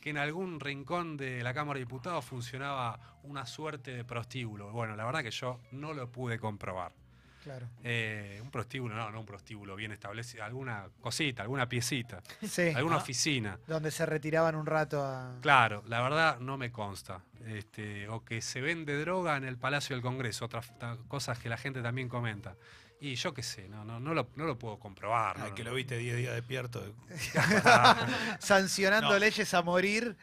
Que 0.00 0.10
en 0.10 0.18
algún 0.18 0.60
rincón 0.60 1.16
de 1.16 1.42
la 1.42 1.52
Cámara 1.52 1.78
de 1.78 1.84
Diputados 1.84 2.24
funcionaba 2.24 3.18
una 3.24 3.44
suerte 3.46 3.90
de 3.92 4.04
prostíbulo. 4.04 4.70
Bueno, 4.70 4.94
la 4.94 5.04
verdad 5.04 5.22
que 5.22 5.30
yo 5.32 5.60
no 5.72 5.92
lo 5.92 6.10
pude 6.10 6.38
comprobar. 6.38 6.92
Claro. 7.44 7.66
Eh, 7.82 8.40
un 8.42 8.50
prostíbulo, 8.50 8.94
no, 8.94 9.10
no 9.10 9.20
un 9.20 9.26
prostíbulo 9.26 9.74
bien 9.76 9.92
establecido, 9.92 10.44
alguna 10.44 10.88
cosita, 11.00 11.42
alguna 11.42 11.68
piecita, 11.68 12.20
Sí. 12.42 12.70
alguna 12.74 12.96
Ah. 12.96 12.98
oficina. 12.98 13.58
Donde 13.66 13.90
se 13.90 14.04
retiraban 14.06 14.54
un 14.56 14.66
rato 14.66 15.02
a. 15.04 15.36
Claro, 15.40 15.82
la 15.86 16.02
verdad 16.02 16.38
no 16.40 16.58
me 16.58 16.70
consta. 16.72 17.22
Este, 17.46 18.08
o 18.08 18.24
que 18.24 18.42
se 18.42 18.60
vende 18.60 18.98
droga 19.00 19.36
en 19.36 19.44
el 19.44 19.56
Palacio 19.56 19.94
del 19.96 20.02
Congreso, 20.02 20.44
otras 20.44 20.70
cosas 21.06 21.38
que 21.38 21.48
la 21.48 21.56
gente 21.56 21.80
también 21.82 22.08
comenta. 22.08 22.56
Y 23.00 23.14
yo 23.14 23.32
qué 23.32 23.44
sé, 23.44 23.68
no, 23.68 23.84
no, 23.84 24.00
no, 24.00 24.12
lo, 24.12 24.28
no 24.34 24.44
lo 24.44 24.58
puedo 24.58 24.78
comprobar. 24.80 25.36
Ay, 25.40 25.50
no, 25.50 25.54
que 25.54 25.62
no. 25.62 25.70
lo 25.70 25.76
viste 25.76 25.96
10 25.96 26.16
días 26.16 26.34
despierto. 26.34 26.82
sancionando 28.40 29.10
No. 29.12 29.18
leyes 29.18 29.54
a 29.54 29.62
morir. 29.62 30.16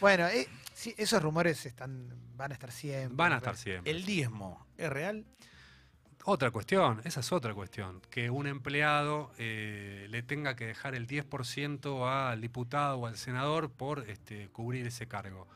Bueno, 0.00 0.26
eh, 0.26 0.48
sí, 0.74 0.94
esos 0.98 1.22
rumores 1.22 1.64
están, 1.66 2.12
van 2.36 2.50
a 2.50 2.54
estar 2.54 2.70
siempre. 2.72 3.16
Van 3.16 3.32
a 3.32 3.36
estar 3.36 3.56
siempre. 3.56 3.90
¿El 3.90 4.04
diezmo 4.04 4.66
es 4.76 4.90
real? 4.90 5.24
Otra 6.28 6.50
cuestión, 6.50 7.00
esa 7.04 7.20
es 7.20 7.30
otra 7.30 7.54
cuestión, 7.54 8.00
que 8.10 8.30
un 8.30 8.48
empleado 8.48 9.30
eh, 9.38 10.08
le 10.10 10.24
tenga 10.24 10.56
que 10.56 10.66
dejar 10.66 10.96
el 10.96 11.06
10% 11.06 12.04
al 12.08 12.40
diputado 12.40 12.96
o 12.98 13.06
al 13.06 13.16
senador 13.16 13.70
por 13.70 14.08
este, 14.10 14.48
cubrir 14.48 14.84
ese 14.88 15.06
cargo. 15.06 15.46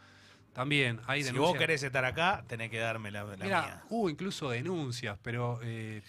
También 0.52 1.00
hay 1.08 1.22
Si 1.22 1.26
denuncias. 1.26 1.50
vos 1.52 1.58
querés 1.58 1.82
estar 1.82 2.04
acá, 2.04 2.44
tenés 2.46 2.70
que 2.70 2.78
darme 2.78 3.10
la, 3.10 3.24
la 3.24 3.36
mía. 3.44 3.82
hubo 3.88 4.08
incluso 4.08 4.48
denuncias, 4.50 5.18
pero 5.22 5.58
eh, 5.64 6.02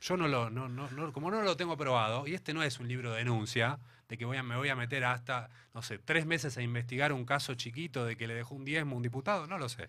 yo 0.00 0.16
no 0.16 0.26
lo, 0.26 0.50
no, 0.50 0.68
no- 0.68 0.90
no- 0.90 1.12
como 1.12 1.30
no 1.30 1.42
lo 1.42 1.56
tengo 1.56 1.76
probado, 1.76 2.26
y 2.26 2.34
este 2.34 2.52
no 2.52 2.64
es 2.64 2.80
un 2.80 2.88
libro 2.88 3.12
de 3.12 3.18
denuncia, 3.18 3.78
de 4.08 4.18
que 4.18 4.24
voy 4.24 4.38
a, 4.38 4.42
me 4.42 4.56
voy 4.56 4.70
a 4.70 4.74
meter 4.74 5.04
hasta, 5.04 5.50
no 5.72 5.82
sé, 5.82 5.98
tres 5.98 6.26
meses 6.26 6.56
a 6.56 6.62
investigar 6.62 7.12
un 7.12 7.24
caso 7.24 7.54
chiquito 7.54 8.04
de 8.04 8.16
que 8.16 8.26
le 8.26 8.34
dejó 8.34 8.56
un 8.56 8.64
diezmo 8.64 8.94
a 8.94 8.96
un 8.96 9.02
diputado, 9.04 9.46
no 9.46 9.56
lo 9.56 9.68
sé. 9.68 9.88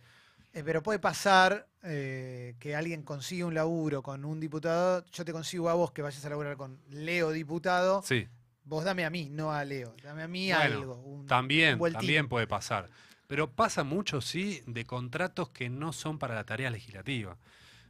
Eh, 0.54 0.64
pero 0.66 0.84
puede 0.84 1.00
pasar 1.00 1.68
eh, 1.84 2.56
que 2.60 2.76
alguien 2.76 3.04
consiga 3.04 3.46
un 3.46 3.54
laburo 3.54 4.02
con 4.04 4.26
un 4.26 4.40
diputado. 4.40 5.06
Yo 5.12 5.24
te 5.24 5.32
consigo 5.32 5.70
a 5.70 5.74
vos 5.76 5.92
que 5.92 6.02
vayas 6.02 6.24
a 6.26 6.30
laburar 6.30 6.58
con 6.58 6.80
Leo 6.90 7.32
diputado. 7.32 8.02
Sí, 8.04 8.28
Vos 8.64 8.84
dame 8.84 9.04
a 9.06 9.10
mí, 9.10 9.28
no 9.30 9.52
a 9.52 9.66
Leo. 9.66 9.96
Dame 10.04 10.24
a 10.24 10.28
mí 10.28 10.52
Bueno, 10.52 10.78
algo. 10.80 10.96
un- 10.98 11.26
también, 11.28 11.82
un 11.82 11.92
también 11.92 12.28
puede 12.30 12.48
pasar. 12.48 12.90
Pero 13.28 13.50
pasa 13.50 13.84
mucho, 13.84 14.22
sí, 14.22 14.62
de 14.68 14.86
contratos 14.86 15.50
que 15.50 15.70
no 15.70 15.94
son 15.94 16.20
para 16.20 16.36
la 16.36 16.44
tarea 16.46 16.70
legislativa. 16.70 17.38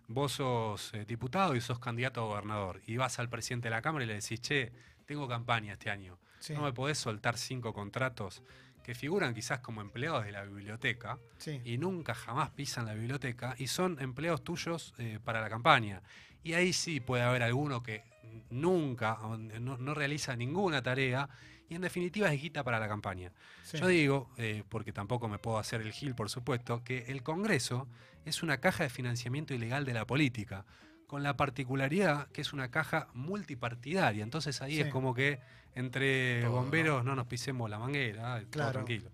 Vos 0.07 0.33
sos 0.33 0.93
eh, 0.93 1.05
diputado 1.05 1.55
y 1.55 1.61
sos 1.61 1.79
candidato 1.79 2.21
a 2.21 2.25
gobernador 2.25 2.81
y 2.85 2.97
vas 2.97 3.19
al 3.19 3.29
presidente 3.29 3.67
de 3.67 3.71
la 3.75 3.81
Cámara 3.81 4.05
y 4.05 4.07
le 4.07 4.15
decís, 4.15 4.39
che, 4.41 4.71
tengo 5.05 5.27
campaña 5.27 5.73
este 5.73 5.89
año. 5.89 6.17
Sí, 6.39 6.53
¿No 6.53 6.61
me 6.61 6.73
podés 6.73 6.97
soltar 6.97 7.37
cinco 7.37 7.73
contratos 7.73 8.41
que 8.83 8.95
figuran 8.95 9.33
quizás 9.33 9.59
como 9.59 9.81
empleados 9.81 10.25
de 10.25 10.31
la 10.31 10.43
biblioteca 10.43 11.19
sí. 11.37 11.61
y 11.63 11.77
nunca 11.77 12.13
jamás 12.13 12.49
pisan 12.51 12.85
la 12.85 12.93
biblioteca 12.93 13.55
y 13.57 13.67
son 13.67 13.99
empleos 14.01 14.43
tuyos 14.43 14.93
eh, 14.97 15.19
para 15.23 15.41
la 15.41 15.49
campaña? 15.49 16.01
Y 16.43 16.53
ahí 16.53 16.73
sí 16.73 16.99
puede 16.99 17.23
haber 17.23 17.43
alguno 17.43 17.83
que 17.83 18.03
nunca, 18.49 19.17
no, 19.59 19.77
no 19.77 19.93
realiza 19.93 20.35
ninguna 20.35 20.81
tarea 20.81 21.29
y 21.71 21.75
en 21.75 21.81
definitiva 21.81 22.33
es 22.33 22.41
guita 22.41 22.65
para 22.65 22.79
la 22.79 22.87
campaña. 22.89 23.31
sí. 23.63 23.77
Yo 23.77 23.87
digo, 23.87 24.29
eh, 24.37 24.63
porque 24.67 24.91
tampoco 24.91 25.29
me 25.29 25.39
puedo 25.39 25.57
hacer 25.57 25.79
el 25.79 25.93
gil, 25.93 26.15
por 26.15 26.29
supuesto, 26.29 26.83
que 26.83 27.05
el 27.07 27.23
Congreso 27.23 27.87
es 28.25 28.43
una 28.43 28.59
caja 28.59 28.83
de 28.83 28.89
financiamiento 28.89 29.53
ilegal 29.53 29.85
de 29.85 29.93
la 29.93 30.05
política, 30.05 30.65
con 31.11 31.23
la 31.23 31.35
particularidad 31.35 32.29
que 32.29 32.39
es 32.39 32.53
una 32.53 32.71
caja 32.71 33.09
multipartidaria. 33.13 34.23
Entonces 34.23 34.61
ahí 34.61 34.75
Sí. 34.75 34.81
es 34.81 34.87
como 34.87 35.13
que 35.13 35.41
entre 35.75 36.47
bomberos 36.47 37.03
¿no? 37.03 37.15
nos 37.17 37.27
pisemos 37.27 37.69
la 37.69 37.77
manguera, 37.79 38.35
ah, 38.35 38.39
todo 38.39 38.49
Claro. 38.51 38.71
tranquilo. 38.71 39.11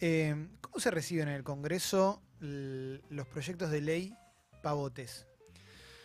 Eh, 0.00 0.46
¿Cómo 0.60 0.78
se 0.78 0.92
reciben 0.92 1.26
en 1.26 1.34
el 1.34 1.42
Congreso 1.42 2.22
los 2.38 3.26
proyectos 3.26 3.72
de 3.72 3.80
ley 3.80 4.14
pavotes? 4.62 5.26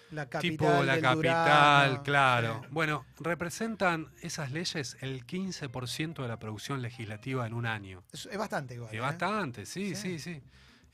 La 0.09 0.27
capital. 0.29 0.49
tipo 0.57 0.83
la 0.83 0.93
del 0.93 1.01
capital, 1.03 1.87
Durano, 1.89 2.03
claro. 2.03 2.59
sí. 2.63 2.67
Bueno, 2.71 3.05
representan 3.19 4.07
esas 4.21 4.51
leyes 4.51 4.97
el 5.01 5.25
15% 5.27 6.23
de 6.23 6.27
la 6.27 6.39
producción 6.39 6.81
legislativa 6.81 7.45
en 7.45 7.53
un 7.53 7.67
año. 7.67 8.03
Es, 8.11 8.25
es 8.31 8.37
bastante 8.37 8.73
igual. 8.75 8.89
Es 8.91 8.97
¿eh? 8.97 8.99
bastante, 9.01 9.65
sí, 9.67 9.93
Sí. 9.93 10.17
sí, 10.17 10.19
sí. 10.19 10.43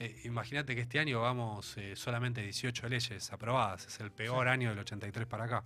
Eh, 0.02 0.22
Imagínate 0.24 0.74
que 0.74 0.82
este 0.82 0.98
año 0.98 1.22
vamos 1.22 1.78
eh, 1.78 1.96
solamente 1.96 2.42
18 2.42 2.90
leyes 2.90 3.32
aprobadas. 3.32 3.86
Es 3.86 4.00
el 4.00 4.12
peor 4.12 4.48
año 4.48 4.70
del 4.70 4.80
83 4.80 5.28
para 5.28 5.44
acá. 5.46 5.64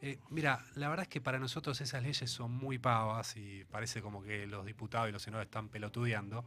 Eh, 0.00 0.18
mira, 0.30 0.64
la 0.76 0.88
verdad 0.88 1.02
es 1.04 1.08
que 1.08 1.20
para 1.20 1.38
nosotros 1.38 1.78
esas 1.80 2.02
leyes 2.02 2.30
son 2.30 2.50
muy 2.50 2.78
pavas 2.78 3.36
y 3.36 3.64
parece 3.70 4.00
como 4.00 4.22
que 4.22 4.46
los 4.46 4.64
diputados 4.64 5.08
y 5.10 5.12
los 5.12 5.22
senadores 5.22 5.48
están 5.48 5.68
pelotudeando, 5.68 6.44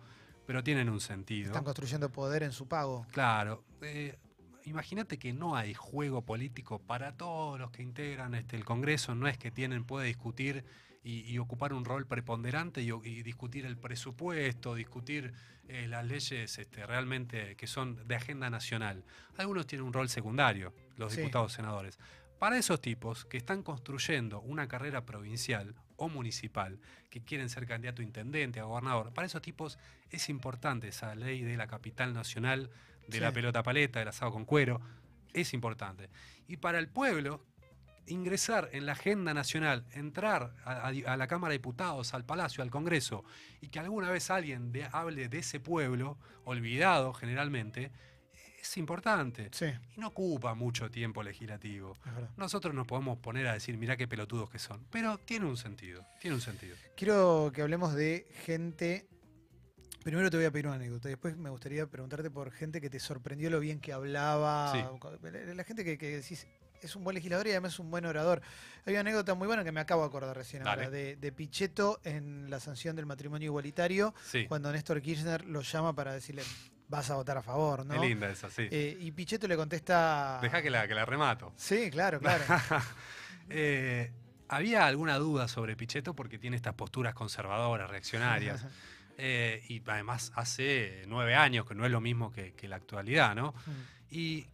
pero 0.47 0.63
tienen 0.63 0.89
un 0.89 0.99
sentido. 0.99 1.47
Están 1.51 1.63
construyendo 1.63 2.11
poder 2.11 2.41
en 2.41 2.51
su 2.51 2.67
pago. 2.67 3.05
Claro. 3.11 3.63
eh, 3.81 4.17
Imagínate 4.63 5.17
que 5.17 5.31
no 5.31 5.55
hay 5.55 5.73
juego 5.73 6.23
político 6.23 6.79
para 6.79 7.15
todos 7.15 7.57
los 7.57 7.71
que 7.71 7.83
integran 7.83 8.33
este, 8.35 8.57
el 8.57 8.65
Congreso. 8.65 9.15
No 9.15 9.27
es 9.27 9.37
que 9.37 9.49
tienen, 9.49 9.85
puede 9.85 10.07
discutir 10.07 10.65
y, 11.07 11.21
y 11.31 11.37
ocupar 11.37 11.71
un 11.71 11.85
rol 11.85 12.05
preponderante 12.05 12.81
y, 12.81 12.89
y 12.91 13.23
discutir 13.23 13.65
el 13.65 13.77
presupuesto, 13.77 14.75
discutir 14.75 15.31
eh, 15.69 15.87
las 15.87 16.05
leyes 16.05 16.57
este, 16.59 16.85
realmente 16.85 17.55
que 17.55 17.65
son 17.65 18.05
de 18.07 18.15
agenda 18.15 18.49
nacional. 18.49 19.05
Algunos 19.37 19.65
tienen 19.67 19.87
un 19.87 19.93
rol 19.93 20.09
secundario, 20.09 20.73
los 20.97 21.13
Sí. 21.13 21.19
diputados 21.21 21.53
senadores. 21.53 21.97
Para 22.39 22.57
esos 22.57 22.81
tipos 22.81 23.23
que 23.25 23.37
están 23.37 23.63
construyendo 23.63 24.41
una 24.41 24.67
carrera 24.67 25.05
provincial 25.05 25.73
o 25.95 26.09
municipal, 26.09 26.79
que 27.09 27.21
quieren 27.23 27.49
ser 27.49 27.65
candidato 27.65 28.01
a 28.01 28.05
intendente, 28.05 28.59
a 28.59 28.63
gobernador, 28.65 29.13
para 29.13 29.25
esos 29.27 29.41
tipos 29.41 29.79
es 30.11 30.27
importante 30.29 30.89
esa 30.89 31.15
ley 31.15 31.41
de 31.41 31.55
la 31.57 31.67
capital 31.67 32.13
nacional, 32.13 32.69
de 33.07 33.19
la 33.21 33.31
pelota 33.31 33.63
paleta, 33.63 33.99
del 33.99 34.09
asado 34.09 34.31
con 34.33 34.43
cuero, 34.45 34.81
es 35.33 35.53
importante. 35.53 36.09
Y 36.49 36.57
para 36.57 36.79
el 36.79 36.89
pueblo, 36.89 37.43
ingresar 38.07 38.69
en 38.71 38.85
la 38.85 38.93
agenda 38.93 39.33
nacional, 39.33 39.85
entrar 39.91 40.53
a, 40.65 40.91
la 40.91 41.27
Cámara 41.27 41.51
de 41.51 41.57
Diputados, 41.59 42.13
al 42.13 42.25
Palacio, 42.25 42.63
al 42.63 42.71
Congreso, 42.71 43.23
y 43.61 43.67
que 43.69 43.79
alguna 43.79 44.09
vez 44.11 44.29
alguien 44.29 44.71
de- 44.71 44.87
hable 44.91 45.27
de 45.29 45.39
ese 45.39 45.59
pueblo, 45.59 46.17
olvidado 46.45 47.13
generalmente, 47.13 47.91
es 48.61 48.77
importante. 48.77 49.49
Sí, 49.53 49.65
Y 49.95 49.99
no 49.99 50.07
ocupa 50.07 50.53
mucho 50.53 50.89
tiempo 50.91 51.23
legislativo. 51.23 51.97
Nosotros 52.35 52.73
nos 52.73 52.85
podemos 52.87 53.17
poner 53.19 53.47
a 53.47 53.53
decir, 53.53 53.77
mirá 53.77 53.95
qué 53.95 54.07
pelotudos 54.07 54.49
que 54.49 54.59
son. 54.59 54.85
Pero 54.91 55.17
tiene 55.19 55.45
un 55.45 55.57
sentido, 55.57 56.05
tiene 56.19 56.35
un 56.35 56.41
sentido. 56.41 56.75
Quiero 56.95 57.51
que 57.53 57.61
hablemos 57.61 57.93
de 57.93 58.27
gente. 58.45 59.07
Primero 60.03 60.29
te 60.29 60.37
voy 60.37 60.45
a 60.45 60.51
pedir 60.51 60.67
una 60.67 60.75
anécdota. 60.75 61.09
Después 61.09 61.35
me 61.37 61.49
gustaría 61.49 61.85
preguntarte 61.87 62.29
por 62.31 62.51
gente 62.51 62.79
que 62.81 62.89
te 62.89 62.99
sorprendió 62.99 63.49
lo 63.49 63.59
bien 63.59 63.79
que 63.79 63.91
hablaba. 63.93 64.71
Sí. 64.73 64.79
La 65.21 65.53
la 65.53 65.63
gente 65.63 65.83
que, 65.83 65.97
que 65.97 66.17
decís 66.17 66.47
es 66.81 66.95
un 66.95 67.03
buen 67.03 67.15
legislador 67.15 67.47
y 67.47 67.51
además 67.51 67.73
es 67.73 67.79
un 67.79 67.89
buen 67.91 68.05
orador. 68.05 68.41
Hay 68.85 68.93
una 68.93 69.01
anécdota 69.01 69.33
muy 69.33 69.47
buena 69.47 69.63
que 69.63 69.71
me 69.71 69.79
acabo 69.79 70.01
de 70.01 70.07
acordar 70.07 70.35
recién 70.35 70.63
Dale. 70.63 70.85
ahora, 70.85 70.89
de, 70.95 71.15
de 71.15 71.31
Pichetto 71.31 71.99
en 72.03 72.49
la 72.49 72.59
sanción 72.59 72.95
del 72.95 73.05
matrimonio 73.05 73.45
igualitario, 73.47 74.13
Sí, 74.23 74.45
cuando 74.47 74.71
Néstor 74.71 75.01
Kirchner 75.01 75.45
lo 75.45 75.61
llama 75.61 75.93
para 75.93 76.13
decirle 76.13 76.43
vas 76.89 77.09
a 77.09 77.15
votar 77.15 77.37
a 77.37 77.41
favor, 77.41 77.85
¿no? 77.85 77.99
qué 77.99 78.07
linda 78.07 78.29
esa, 78.29 78.49
sí. 78.49 78.67
Eh, 78.71 78.97
y 78.99 79.11
Pichetto 79.11 79.47
le 79.47 79.57
contesta. 79.57 80.39
Deja 80.41 80.61
que 80.61 80.69
la, 80.69 80.87
que 80.87 80.95
la 80.95 81.05
remato. 81.05 81.53
Sí, 81.55 81.89
claro, 81.91 82.19
claro. 82.19 82.43
Eh, 83.49 84.11
había 84.49 84.85
alguna 84.87 85.17
duda 85.17 85.47
sobre 85.47 85.77
Pichetto 85.77 86.13
porque 86.13 86.37
tiene 86.37 86.57
estas 86.57 86.73
posturas 86.73 87.13
conservadoras, 87.13 87.89
reaccionarias. 87.89 88.65
Eh, 89.19 89.63
y 89.67 89.81
además 89.89 90.31
hace 90.35 91.03
nueve 91.07 91.33
años, 91.33 91.65
que 91.65 91.73
no 91.73 91.85
es 91.85 91.91
lo 91.91 91.99
mismo 91.99 92.31
que, 92.31 92.53
que 92.53 92.67
la 92.67 92.75
actualidad, 92.75 93.33
¿no? 93.33 93.55
Y 94.11 94.45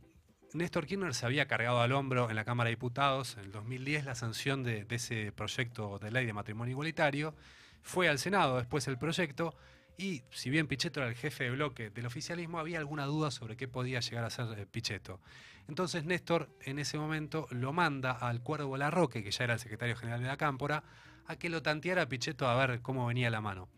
Néstor 0.54 0.86
Kirchner 0.86 1.16
se 1.16 1.26
había 1.26 1.48
cargado 1.48 1.82
al 1.82 1.92
hombro 1.94 2.30
en 2.30 2.36
la 2.36 2.46
Cámara 2.46 2.68
de 2.68 2.76
Diputados 2.76 3.38
en 3.38 3.46
el 3.46 3.52
2010 3.52 4.06
la 4.06 4.14
sanción 4.14 4.62
de, 4.62 4.86
ese 4.88 5.32
proyecto 5.32 5.98
de 5.98 6.12
ley 6.12 6.28
de 6.28 6.34
matrimonio 6.34 6.74
igualitario. 6.74 7.34
Fue 7.82 8.08
al 8.08 8.20
Senado 8.20 8.58
después 8.58 8.88
el 8.88 9.00
proyecto 9.00 9.56
y 9.98 10.22
si 10.30 10.52
bien 10.52 10.68
Pichetto 10.68 11.00
era 11.00 11.10
el 11.10 11.16
jefe 11.16 11.46
de 11.46 11.52
bloque 11.52 11.90
del 11.90 12.06
oficialismo, 12.06 12.60
había 12.60 12.78
alguna 12.78 13.06
duda 13.06 13.32
sobre 13.32 13.58
qué 13.58 13.68
podía 13.68 14.00
llegar 14.00 14.26
a 14.26 14.30
ser 14.30 14.60
eh, 14.60 14.68
Pichetto. 14.68 15.20
Entonces 15.68 16.06
Néstor 16.06 16.50
en 16.62 16.78
ese 16.78 17.00
momento 17.00 17.48
lo 17.50 17.74
manda 17.74 18.12
al 18.12 18.42
Cuervo 18.42 18.78
Larroque, 18.78 19.24
que 19.24 19.32
ya 19.32 19.46
era 19.46 19.56
el 19.56 19.60
secretario 19.60 19.96
general 19.96 20.22
de 20.22 20.28
la 20.28 20.38
Cámpora, 20.38 20.84
a 21.26 21.36
que 21.36 21.50
lo 21.50 21.64
tanteara 21.64 22.08
Pichetto 22.08 22.48
a 22.48 22.56
ver 22.68 22.80
cómo 22.82 23.08
venía 23.08 23.32
la 23.32 23.42
mano. 23.42 23.70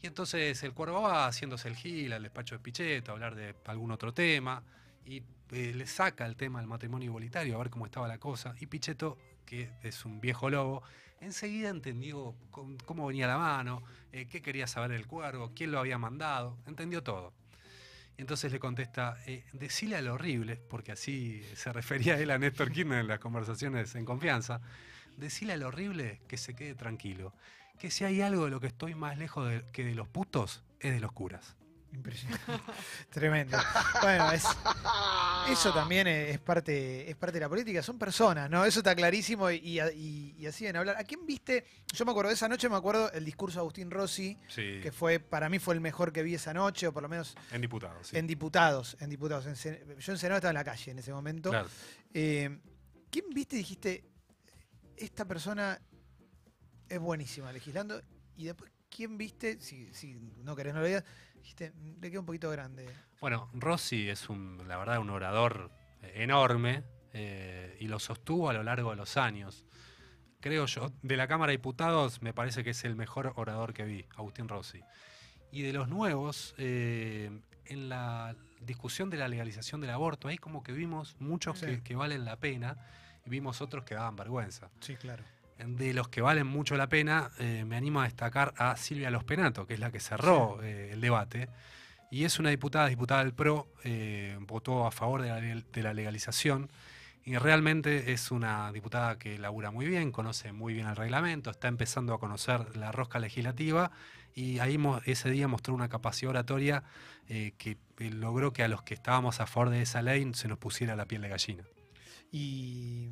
Y 0.00 0.06
entonces 0.06 0.62
el 0.62 0.72
Cuervo 0.72 1.02
va 1.02 1.26
haciéndose 1.26 1.66
el 1.66 1.74
gil 1.74 2.12
al 2.12 2.22
despacho 2.22 2.54
de 2.54 2.60
Pichetto, 2.60 3.10
a 3.10 3.14
hablar 3.14 3.34
de 3.34 3.56
algún 3.66 3.90
otro 3.90 4.14
tema, 4.14 4.62
y 5.04 5.22
eh, 5.52 5.72
le 5.74 5.86
saca 5.86 6.26
el 6.26 6.36
tema 6.36 6.60
del 6.60 6.68
matrimonio 6.68 7.06
igualitario, 7.06 7.56
a 7.56 7.58
ver 7.58 7.70
cómo 7.70 7.86
estaba 7.86 8.06
la 8.06 8.18
cosa. 8.18 8.54
Y 8.60 8.66
Pichetto, 8.66 9.18
que 9.44 9.70
es 9.82 10.04
un 10.04 10.20
viejo 10.20 10.48
lobo, 10.48 10.82
enseguida 11.20 11.70
entendió 11.70 12.34
cómo, 12.50 13.06
venía 13.06 13.26
la 13.26 13.38
mano, 13.38 13.82
eh, 14.12 14.26
qué 14.26 14.40
quería 14.42 14.66
saber 14.66 14.92
el 14.92 15.06
cuervo, 15.06 15.52
quién 15.54 15.72
lo 15.72 15.80
había 15.80 15.98
mandado, 15.98 16.58
entendió 16.66 17.02
todo. 17.02 17.32
Entonces 18.16 18.52
le 18.52 18.60
contesta, 18.60 19.16
eh, 19.26 19.44
decile 19.52 19.96
al 19.96 20.08
horrible, 20.08 20.56
porque 20.56 20.92
así 20.92 21.42
se 21.54 21.72
refería 21.72 22.18
él 22.18 22.30
a 22.30 22.38
Néstor 22.38 22.70
Kirchner 22.70 23.00
en 23.00 23.08
las 23.08 23.18
conversaciones 23.18 23.94
en 23.94 24.04
confianza, 24.04 24.60
decile 25.16 25.54
al 25.54 25.62
horrible 25.62 26.20
que 26.28 26.36
se 26.36 26.54
quede 26.54 26.74
tranquilo, 26.74 27.34
que 27.78 27.90
si 27.90 28.04
hay 28.04 28.20
algo 28.20 28.44
de 28.44 28.50
lo 28.50 28.60
que 28.60 28.66
estoy 28.66 28.94
más 28.94 29.18
lejos 29.18 29.50
que 29.72 29.84
de 29.84 29.94
los 29.94 30.06
putos, 30.06 30.62
es 30.80 30.92
de 30.92 31.00
los 31.00 31.12
curas. 31.12 31.56
Impresionante. 31.92 32.42
Tremendo. 33.10 33.58
Bueno, 34.00 34.30
es- 34.32 34.44
eso 35.50 35.72
también 35.74 36.06
es 36.06 36.38
parte, 36.38 37.10
es 37.10 37.16
parte 37.16 37.34
de 37.34 37.40
la 37.40 37.48
política. 37.48 37.82
Son 37.82 37.98
personas, 37.98 38.48
¿no? 38.48 38.64
Eso 38.64 38.80
está 38.80 38.94
clarísimo 38.94 39.50
y, 39.50 39.80
y- 39.80 40.34
y 40.38 40.46
así 40.46 40.66
en 40.66 40.76
hablar. 40.76 40.96
¿A 40.96 41.04
quién 41.04 41.26
viste? 41.26 41.64
Yo 41.92 42.04
me 42.04 42.12
acuerdo 42.12 42.28
de 42.28 42.34
esa 42.34 42.48
noche, 42.48 42.68
me 42.68 42.76
acuerdo 42.76 43.10
el 43.12 43.24
discurso 43.24 43.56
de 43.58 43.60
Agustín 43.60 43.90
Rossi, 43.90 44.38
Sí, 44.48 44.80
que 44.82 44.92
fue, 44.92 45.18
para 45.18 45.48
mí 45.48 45.58
fue 45.58 45.74
el 45.74 45.80
mejor 45.80 46.12
que 46.12 46.22
vi 46.22 46.34
esa 46.34 46.54
noche, 46.54 46.86
o 46.86 46.92
por 46.92 47.02
lo 47.02 47.08
menos 47.08 47.36
en 47.50 47.60
diputados. 47.60 48.08
sí. 48.08 48.16
en 48.16 48.26
diputados. 48.26 48.96
En 49.00 49.10
diputados. 49.10 49.46
En 49.46 49.98
yo 49.98 50.12
en 50.12 50.18
Senado 50.18 50.36
estaba 50.36 50.50
en 50.50 50.54
la 50.54 50.64
calle 50.64 50.92
en 50.92 50.98
ese 51.00 51.12
momento. 51.12 51.50
Claro. 51.50 51.68
Eh, 52.14 52.58
¿Quién 53.10 53.24
viste 53.30 53.56
y 53.56 53.58
dijiste, 53.58 54.04
esta 54.96 55.24
persona 55.24 55.80
es 56.88 56.98
buenísima 57.00 57.52
legislando? 57.52 58.00
Y 58.36 58.44
después, 58.44 58.70
¿quién 58.88 59.18
viste? 59.18 59.60
Si, 59.60 59.92
si 59.92 60.14
no 60.44 60.54
querés, 60.54 60.74
no 60.74 60.80
lo 60.80 60.86
digas. 60.86 61.04
Dijiste, 61.40 61.72
"Mm, 61.72 62.00
le 62.00 62.10
queda 62.10 62.20
un 62.20 62.26
poquito 62.26 62.50
grande. 62.50 62.88
Bueno, 63.20 63.50
Rossi 63.54 64.08
es 64.08 64.28
un, 64.28 64.62
la 64.68 64.76
verdad, 64.76 64.98
un 64.98 65.10
orador 65.10 65.70
enorme 66.02 66.84
eh, 67.12 67.76
y 67.80 67.88
lo 67.88 67.98
sostuvo 67.98 68.48
a 68.48 68.52
lo 68.52 68.62
largo 68.62 68.90
de 68.90 68.96
los 68.96 69.16
años. 69.16 69.64
Creo 70.40 70.64
yo, 70.66 70.90
de 71.02 71.16
la 71.16 71.26
Cámara 71.28 71.50
de 71.50 71.58
Diputados 71.58 72.22
me 72.22 72.32
parece 72.32 72.64
que 72.64 72.70
es 72.70 72.84
el 72.84 72.96
mejor 72.96 73.32
orador 73.36 73.74
que 73.74 73.84
vi, 73.84 74.06
Agustín 74.16 74.48
Rossi. 74.48 74.80
Y 75.52 75.62
de 75.62 75.72
los 75.72 75.88
nuevos, 75.88 76.54
eh, 76.56 77.30
en 77.66 77.88
la 77.88 78.34
discusión 78.60 79.10
de 79.10 79.16
la 79.18 79.28
legalización 79.28 79.80
del 79.80 79.90
aborto, 79.90 80.28
ahí 80.28 80.38
como 80.38 80.62
que 80.62 80.72
vimos 80.72 81.16
muchos 81.18 81.58
Sí. 81.58 81.66
que, 81.66 81.82
que 81.82 81.96
valen 81.96 82.24
la 82.24 82.36
pena 82.36 82.76
y 83.26 83.30
vimos 83.30 83.60
otros 83.60 83.84
que 83.84 83.94
daban 83.94 84.16
vergüenza. 84.16 84.70
Sí, 84.80 84.96
claro. 84.96 85.24
De 85.66 85.92
los 85.92 86.08
que 86.08 86.22
valen 86.22 86.46
mucho 86.46 86.76
la 86.76 86.88
pena, 86.88 87.30
eh, 87.38 87.64
me 87.66 87.76
animo 87.76 88.00
a 88.00 88.04
destacar 88.04 88.54
a 88.56 88.76
Silvia 88.76 89.10
Lospenato, 89.10 89.66
que 89.66 89.74
es 89.74 89.80
la 89.80 89.90
que 89.90 90.00
cerró 90.00 90.62
eh, 90.62 90.90
el 90.92 91.00
debate. 91.00 91.48
Y 92.10 92.24
es 92.24 92.38
una 92.38 92.50
diputada, 92.50 92.88
diputada 92.88 93.22
del 93.22 93.34
PRO, 93.34 93.68
eh, 93.84 94.36
votó 94.40 94.86
a 94.86 94.90
favor 94.90 95.22
de 95.22 95.28
la, 95.28 95.40
de 95.40 95.82
la 95.82 95.94
legalización. 95.94 96.70
Y 97.24 97.36
realmente 97.36 98.12
es 98.12 98.30
una 98.30 98.72
diputada 98.72 99.18
que 99.18 99.38
labura 99.38 99.70
muy 99.70 99.86
bien, 99.86 100.10
conoce 100.10 100.52
muy 100.52 100.72
bien 100.72 100.86
el 100.86 100.96
reglamento, 100.96 101.50
está 101.50 101.68
empezando 101.68 102.14
a 102.14 102.18
conocer 102.18 102.76
la 102.76 102.92
rosca 102.92 103.18
legislativa 103.18 103.90
y 104.34 104.58
ahí 104.58 104.78
ese 105.04 105.30
día 105.30 105.46
mostró 105.46 105.74
una 105.74 105.90
capacidad 105.90 106.30
oratoria 106.30 106.82
que 107.28 107.76
logró 107.98 108.52
que 108.52 108.62
a 108.62 108.68
los 108.68 108.82
que 108.82 108.94
estábamos 108.94 109.40
a 109.40 109.46
favor 109.46 109.68
de 109.68 109.82
esa 109.82 110.00
ley 110.00 110.28
se 110.32 110.48
nos 110.48 110.58
pusiera 110.58 110.96
la 110.96 111.04
piel 111.04 111.22
de 111.22 111.28
gallina. 111.28 111.64
Y 112.32 113.10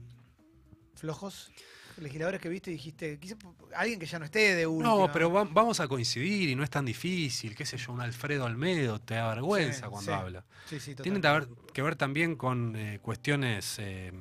flojos, 0.95 1.51
legisladores 1.99 2.41
que 2.41 2.49
viste 2.49 2.71
y 2.71 2.75
dijiste, 2.75 3.19
alguien 3.77 3.99
que 3.99 4.07
ya 4.07 4.19
no 4.19 4.25
esté 4.25 4.55
de 4.55 4.67
última. 4.67 4.95
No, 5.07 5.13
pero 5.13 5.33
va- 5.33 5.45
vamos 5.51 5.81
a 5.81 5.89
coincidir 5.89 6.49
y 6.49 6.55
no 6.55 6.63
es 6.65 6.71
tan 6.71 6.85
difícil, 6.85 7.55
qué 7.55 7.65
sé 7.67 7.77
yo, 7.77 7.93
un 7.93 8.01
Alfredo 8.01 8.47
Almedo 8.47 9.01
te 9.01 9.15
da 9.15 9.29
vergüenza 9.29 9.87
Sí, 9.87 9.91
cuando 9.91 10.13
sí. 10.13 10.19
habla. 10.19 10.45
Sí, 10.67 10.81
sí, 10.81 10.95
Tiene 10.95 11.21
que 11.21 11.29
ver, 11.29 11.49
que 11.73 11.83
ver 11.83 11.97
también 11.97 12.37
con 12.37 12.77
eh, 12.77 12.99
cuestiones 13.01 13.77
eh, 13.79 14.13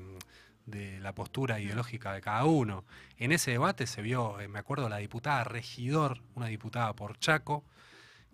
de 0.66 1.00
la 1.00 1.14
postura 1.14 1.60
ideológica 1.60 2.14
de 2.14 2.22
cada 2.22 2.44
uno. 2.46 2.84
En 3.18 3.32
ese 3.32 3.52
debate 3.52 3.88
se 3.88 4.02
vio, 4.02 4.40
eh, 4.40 4.48
me 4.48 4.60
acuerdo, 4.60 4.90
la 4.90 4.98
diputada 4.98 5.44
Regidor, 5.44 6.22
una 6.36 6.48
diputada 6.48 6.94
por 6.94 7.18
Chaco, 7.20 7.64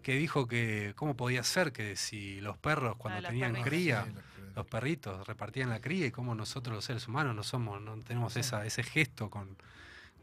que 0.01 0.15
dijo 0.15 0.47
que 0.47 0.93
cómo 0.97 1.15
podía 1.15 1.43
ser 1.43 1.71
que 1.71 1.95
si 1.95 2.41
los 2.41 2.57
perros 2.57 2.97
cuando 2.97 3.21
los 3.21 3.29
tenían 3.29 3.53
cría, 3.63 4.05
los 4.55 4.65
perritos 4.65 5.25
repartían 5.27 5.69
la 5.69 5.79
cría 5.79 6.07
y 6.07 6.11
cómo 6.11 6.35
nosotros 6.35 6.75
los 6.75 6.85
seres 6.85 7.07
humanos 7.07 7.35
no 7.35 7.43
somos, 7.43 7.81
no 7.81 7.97
tenemos 7.99 8.35
esa, 8.37 8.65
ese 8.65 8.83
gesto 8.83 9.29
con, 9.29 9.57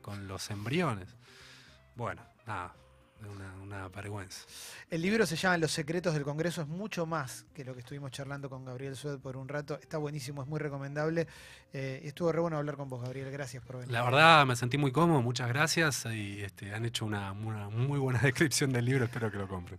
con 0.01 0.29
los 0.29 0.51
embriones. 0.51 1.09
Bueno, 1.97 2.23
nada, 2.47 2.75
una, 3.29 3.55
una 3.63 3.89
vergüenza. 3.89 4.47
El 4.89 5.03
libro 5.03 5.27
se 5.27 5.37
llama 5.37 5.59
Los 5.59 5.73
secretos 5.73 6.15
del 6.15 6.23
Congreso, 6.23 6.63
es 6.63 6.69
mucho 6.69 7.07
más 7.07 7.45
que 7.55 7.65
lo 7.65 7.75
que 7.75 7.81
estuvimos 7.81 8.11
charlando 8.11 8.49
con 8.49 8.65
Gabriel 8.65 8.97
Sued 8.97 9.19
por 9.19 9.37
un 9.37 9.49
rato. 9.49 9.79
Está 9.81 9.99
buenísimo, 9.99 10.43
es 10.43 10.49
muy 10.49 10.59
recomendable. 10.59 11.27
Eh, 11.73 12.01
estuvo 12.05 12.33
re 12.33 12.41
bueno 12.41 12.57
hablar 12.57 12.77
con 12.77 12.89
vos, 12.89 13.03
Gabriel. 13.03 13.31
Gracias 13.31 13.63
por 13.63 13.77
venir. 13.77 13.93
La 13.93 14.03
verdad 14.03 14.47
me 14.47 14.57
sentí 14.57 14.79
muy 14.79 14.93
cómodo, 14.93 15.23
muchas 15.23 15.49
gracias 15.49 16.07
y 16.07 16.41
este, 16.43 16.73
han 16.75 16.85
hecho 16.85 17.05
una, 17.05 17.33
una 17.33 17.69
muy 17.69 17.99
buena 17.99 18.21
descripción 18.23 18.73
del 18.73 18.85
libro, 18.85 19.05
espero 19.05 19.31
que 19.31 19.39
lo 19.39 19.49
compren. 19.49 19.79